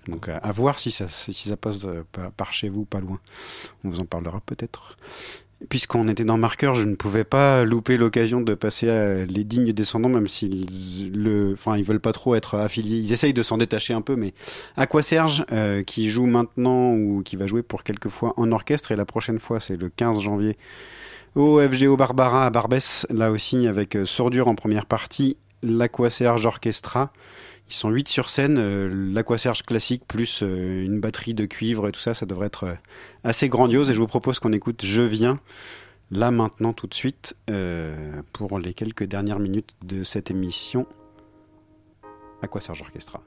Donc 0.09 0.29
à, 0.29 0.37
à 0.37 0.53
voir 0.53 0.79
si 0.79 0.91
ça, 0.91 1.07
passe 1.57 1.79
euh, 1.85 2.03
par, 2.37 2.53
chez 2.53 2.69
vous, 2.69 2.85
pas 2.85 3.01
loin. 3.01 3.19
On 3.85 3.91
vous 3.91 4.01
en 4.01 4.05
parlera 4.05 4.41
peut-être. 4.45 4.97
Puisqu'on 5.71 6.07
était 6.09 6.25
dans 6.25 6.37
Marqueur, 6.37 6.75
je 6.75 6.83
ne 6.83 6.95
pouvais 6.97 7.25
pas 7.25 7.65
louper 7.65 7.97
l'occasion 7.97 8.43
de 8.43 8.53
passer 8.53 8.91
à 8.91 9.25
les 9.25 9.43
dignes 9.43 9.73
descendants, 9.73 10.11
même 10.11 10.29
s'ils 10.29 11.13
le, 11.15 11.57
ils 11.77 11.83
veulent 11.85 11.99
pas 11.99 12.13
trop 12.13 12.35
être 12.35 12.57
affiliés. 12.57 12.99
Ils 12.99 13.13
essayent 13.13 13.33
de 13.33 13.43
s'en 13.43 13.57
détacher 13.57 13.95
un 13.95 14.03
peu, 14.03 14.17
mais 14.17 14.35
Aqua 14.77 15.03
Serge, 15.03 15.47
euh, 15.53 15.83
qui 15.83 16.11
joue 16.11 16.27
maintenant 16.27 16.93
ou 16.93 17.23
qui 17.23 17.37
va 17.37 17.47
jouer 17.47 17.63
pour 17.63 17.85
quelques 17.85 18.11
fois 18.11 18.35
en 18.37 18.53
orchestre, 18.53 18.93
et 18.93 18.97
la 18.97 19.07
prochaine 19.07 19.39
fois, 19.39 19.59
c'est 19.59 19.81
le 19.81 19.89
15 19.89 20.21
janvier 20.21 20.59
au 21.35 21.61
FGO 21.61 21.97
Barbara 21.97 22.47
à 22.47 22.51
Barbès, 22.51 23.07
là 23.09 23.31
aussi 23.31 23.67
avec 23.67 23.97
euh, 23.97 24.05
Sordure 24.05 24.49
en 24.49 24.55
première 24.55 24.85
partie, 24.85 25.39
l'Aqua 25.63 26.11
Serge 26.11 26.45
Orchestra. 26.45 27.13
Ils 27.69 27.75
sont 27.75 27.91
8 27.91 28.09
sur 28.09 28.29
scène, 28.29 28.59
euh, 28.59 28.89
l'Aqua 29.13 29.39
Serge 29.39 29.65
classique 29.65 30.05
plus 30.07 30.43
euh, 30.43 30.85
une 30.85 31.01
batterie 31.01 31.35
de 31.35 31.47
cuivre 31.47 31.89
et 31.89 31.93
tout 31.93 32.01
ça, 32.01 32.15
ça 32.15 32.25
devrait 32.25 32.47
être 32.47 32.65
euh, 32.65 32.75
assez 33.25 33.49
grandiose. 33.49 33.91
Et 33.91 33.95
je 33.95 33.99
vous 33.99 34.07
propose 34.07 34.39
qu'on 34.39 34.53
écoute 34.53 34.85
Je 34.85 35.03
viens 35.03 35.41
là 36.13 36.31
maintenant 36.31 36.73
tout 36.73 36.87
de 36.87 36.95
suite 36.95 37.37
pour 38.33 38.61
les 38.61 38.75
quelques 38.75 39.03
dernières 39.03 39.41
minutes 39.41 39.75
de 39.83 40.05
cette 40.05 40.31
émission 40.31 40.87
Aqua 42.43 42.61
Serge 42.61 42.83
Orchestra. 42.83 43.21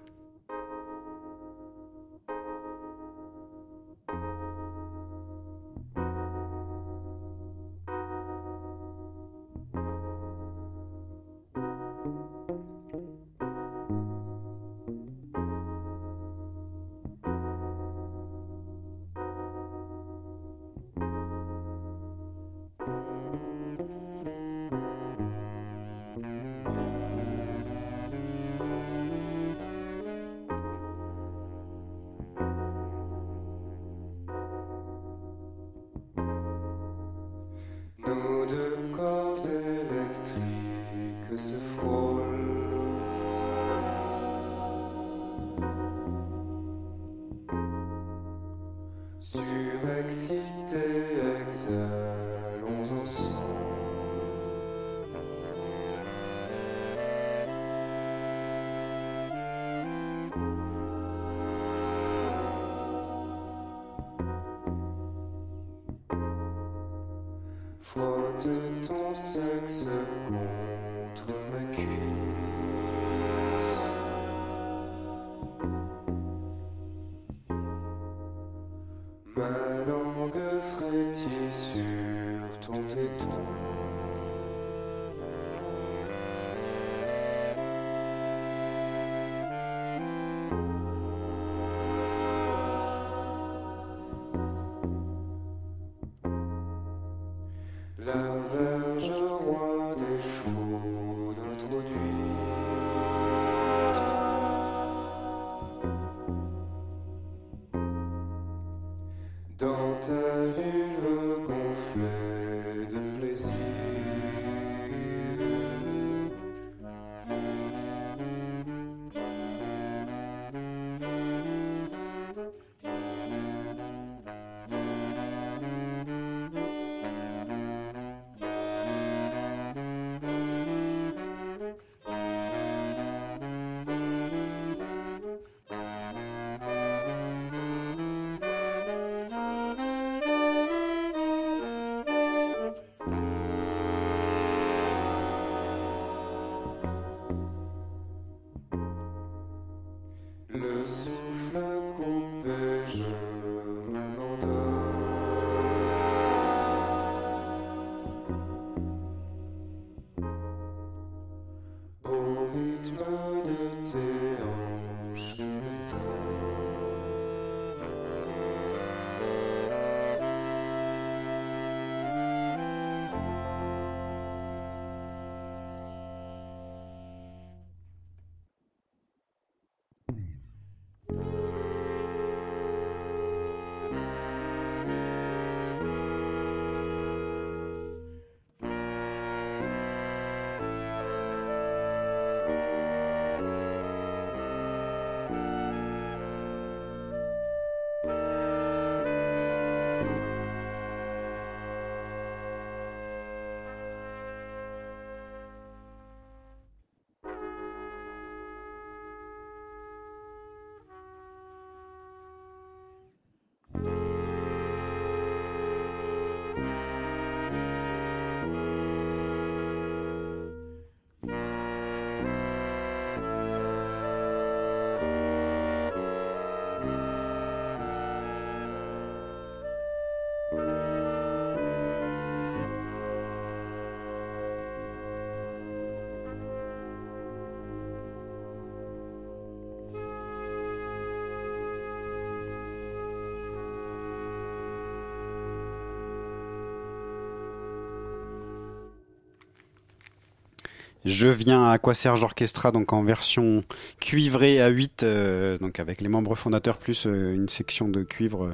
Je 251.05 251.29
viens 251.29 251.69
à 251.69 251.77
quoi 251.77 251.93
Serge 251.93 252.23
Orchestra, 252.23 252.71
donc 252.71 252.91
en 252.91 253.03
version 253.03 253.63
cuivrée 254.01 254.61
à 254.61 254.67
8, 254.67 255.03
euh, 255.03 255.57
donc 255.57 255.79
avec 255.79 256.01
les 256.01 256.09
membres 256.09 256.35
fondateurs 256.35 256.77
plus 256.77 257.07
euh, 257.07 257.33
une 257.33 257.47
section 257.47 257.87
de 257.87 258.03
cuivre 258.03 258.47
euh, 258.47 258.53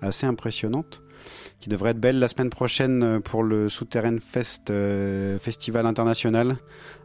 assez 0.00 0.26
impressionnante, 0.26 1.02
qui 1.60 1.68
devrait 1.68 1.90
être 1.92 2.00
belle 2.00 2.18
la 2.18 2.26
semaine 2.26 2.50
prochaine 2.50 3.20
pour 3.20 3.44
le 3.44 3.68
Souterrain 3.68 4.18
Fest 4.18 4.72
Festival 5.40 5.86
International 5.86 6.56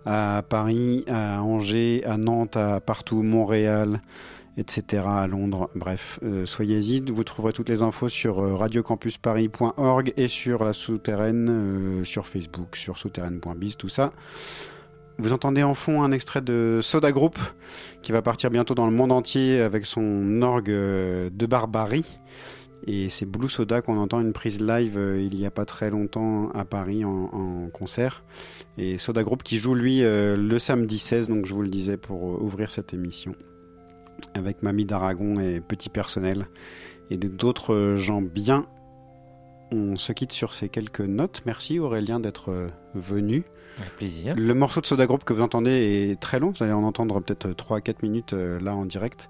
à 0.05 0.43
Paris, 0.49 1.05
à 1.07 1.43
Angers, 1.43 2.03
à 2.05 2.17
Nantes, 2.17 2.57
à 2.57 2.81
partout, 2.81 3.21
Montréal, 3.21 4.01
etc., 4.57 5.03
à 5.07 5.27
Londres. 5.27 5.69
Bref, 5.75 6.19
soyez-y. 6.43 6.99
Vous 7.09 7.23
trouverez 7.23 7.53
toutes 7.53 7.69
les 7.69 7.81
infos 7.81 8.09
sur 8.09 8.37
radiocampusparis.org 8.59 10.13
et 10.17 10.27
sur 10.27 10.65
la 10.65 10.73
Souterraine, 10.73 12.03
sur 12.03 12.27
Facebook, 12.27 12.75
sur 12.75 12.97
souterraine.biz, 12.97 13.77
tout 13.77 13.87
ça. 13.87 14.11
Vous 15.19 15.33
entendez 15.33 15.63
en 15.63 15.75
fond 15.75 16.01
un 16.01 16.13
extrait 16.13 16.39
de 16.39 16.79
Soda 16.81 17.11
Group 17.11 17.37
qui 18.01 18.13
va 18.13 18.21
partir 18.21 18.49
bientôt 18.49 18.73
dans 18.73 18.85
le 18.85 18.93
monde 18.93 19.11
entier 19.11 19.59
avec 19.59 19.85
son 19.85 20.41
orgue 20.41 20.69
euh, 20.69 21.29
de 21.29 21.45
barbarie. 21.45 22.17
Et 22.87 23.09
c'est 23.09 23.25
Blue 23.25 23.49
Soda 23.49 23.81
qu'on 23.81 23.97
entend 23.97 24.21
une 24.21 24.31
prise 24.31 24.61
live 24.61 24.97
euh, 24.97 25.21
il 25.21 25.37
y 25.37 25.45
a 25.45 25.51
pas 25.51 25.65
très 25.65 25.89
longtemps 25.89 26.49
à 26.51 26.63
Paris 26.63 27.03
en, 27.03 27.67
concert. 27.73 28.23
Et 28.77 28.97
Soda 28.97 29.21
Group 29.23 29.43
qui 29.43 29.57
joue 29.57 29.75
lui 29.75 30.03
euh, 30.03 30.37
le 30.37 30.57
samedi 30.57 30.97
16, 30.97 31.27
donc 31.27 31.45
je 31.45 31.53
vous 31.53 31.63
le 31.63 31.67
disais 31.67 31.97
pour 31.97 32.41
ouvrir 32.41 32.71
cette 32.71 32.93
émission. 32.93 33.33
Avec 34.35 34.63
Mamie 34.63 34.85
d'Aragon 34.85 35.35
et 35.35 35.59
Petit 35.59 35.89
Personnel 35.89 36.47
et 37.09 37.17
d'autres 37.17 37.95
gens 37.97 38.21
bien. 38.21 38.67
On 39.71 39.97
se 39.97 40.13
quitte 40.13 40.31
sur 40.31 40.53
ces 40.53 40.69
quelques 40.69 41.01
notes. 41.01 41.41
Merci 41.45 41.77
Aurélien 41.77 42.21
d'être 42.21 42.67
venu. 42.95 43.43
Le 44.35 44.53
morceau 44.53 44.81
de 44.81 44.85
Soda 44.85 45.05
Group 45.05 45.23
que 45.23 45.33
vous 45.33 45.41
entendez 45.41 45.71
est 46.11 46.19
très 46.19 46.39
long, 46.39 46.51
vous 46.51 46.63
allez 46.63 46.73
en 46.73 46.83
entendre 46.83 47.19
peut-être 47.19 47.51
3 47.51 47.77
à 47.77 47.81
4 47.81 48.03
minutes 48.03 48.33
euh, 48.33 48.59
là 48.59 48.75
en 48.75 48.85
direct. 48.85 49.29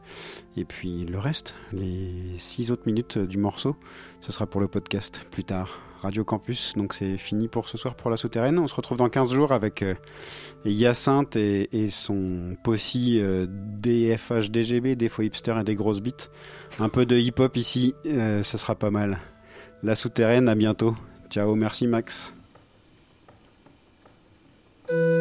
Et 0.57 0.65
puis 0.65 1.05
le 1.05 1.19
reste, 1.19 1.55
les 1.73 2.11
6 2.37 2.71
autres 2.71 2.83
minutes 2.85 3.17
euh, 3.17 3.27
du 3.27 3.37
morceau, 3.37 3.75
ce 4.21 4.31
sera 4.31 4.45
pour 4.45 4.61
le 4.61 4.67
podcast 4.67 5.25
plus 5.31 5.43
tard. 5.43 5.79
Radio 6.01 6.23
Campus, 6.23 6.73
donc 6.77 6.93
c'est 6.93 7.17
fini 7.17 7.49
pour 7.49 7.67
ce 7.67 7.77
soir 7.77 7.95
pour 7.95 8.09
la 8.09 8.15
souterraine. 8.15 8.57
On 8.57 8.67
se 8.67 8.75
retrouve 8.75 8.97
dans 8.97 9.09
15 9.09 9.33
jours 9.33 9.51
avec 9.51 9.83
euh, 9.83 9.95
Hyacinthe 10.63 11.35
et, 11.35 11.89
son 11.91 12.55
possi 12.63 13.19
euh, 13.19 13.47
DFHDGB, 13.49 14.95
des 14.95 15.09
faux 15.09 15.23
hipsters 15.23 15.59
et 15.59 15.63
des 15.63 15.75
grosses 15.75 16.01
bites. 16.01 16.31
Un 16.79 16.89
peu 16.89 17.05
de 17.05 17.17
hip-hop 17.17 17.57
ici, 17.57 17.95
euh, 18.05 18.43
ce 18.43 18.57
sera 18.57 18.75
pas 18.75 18.91
mal. 18.91 19.19
La 19.83 19.95
souterraine, 19.95 20.47
à 20.47 20.55
bientôt. 20.55 20.95
Ciao, 21.29 21.53
merci 21.55 21.85
Max. 21.85 22.33
Thank 24.89 25.01
you. 25.01 25.18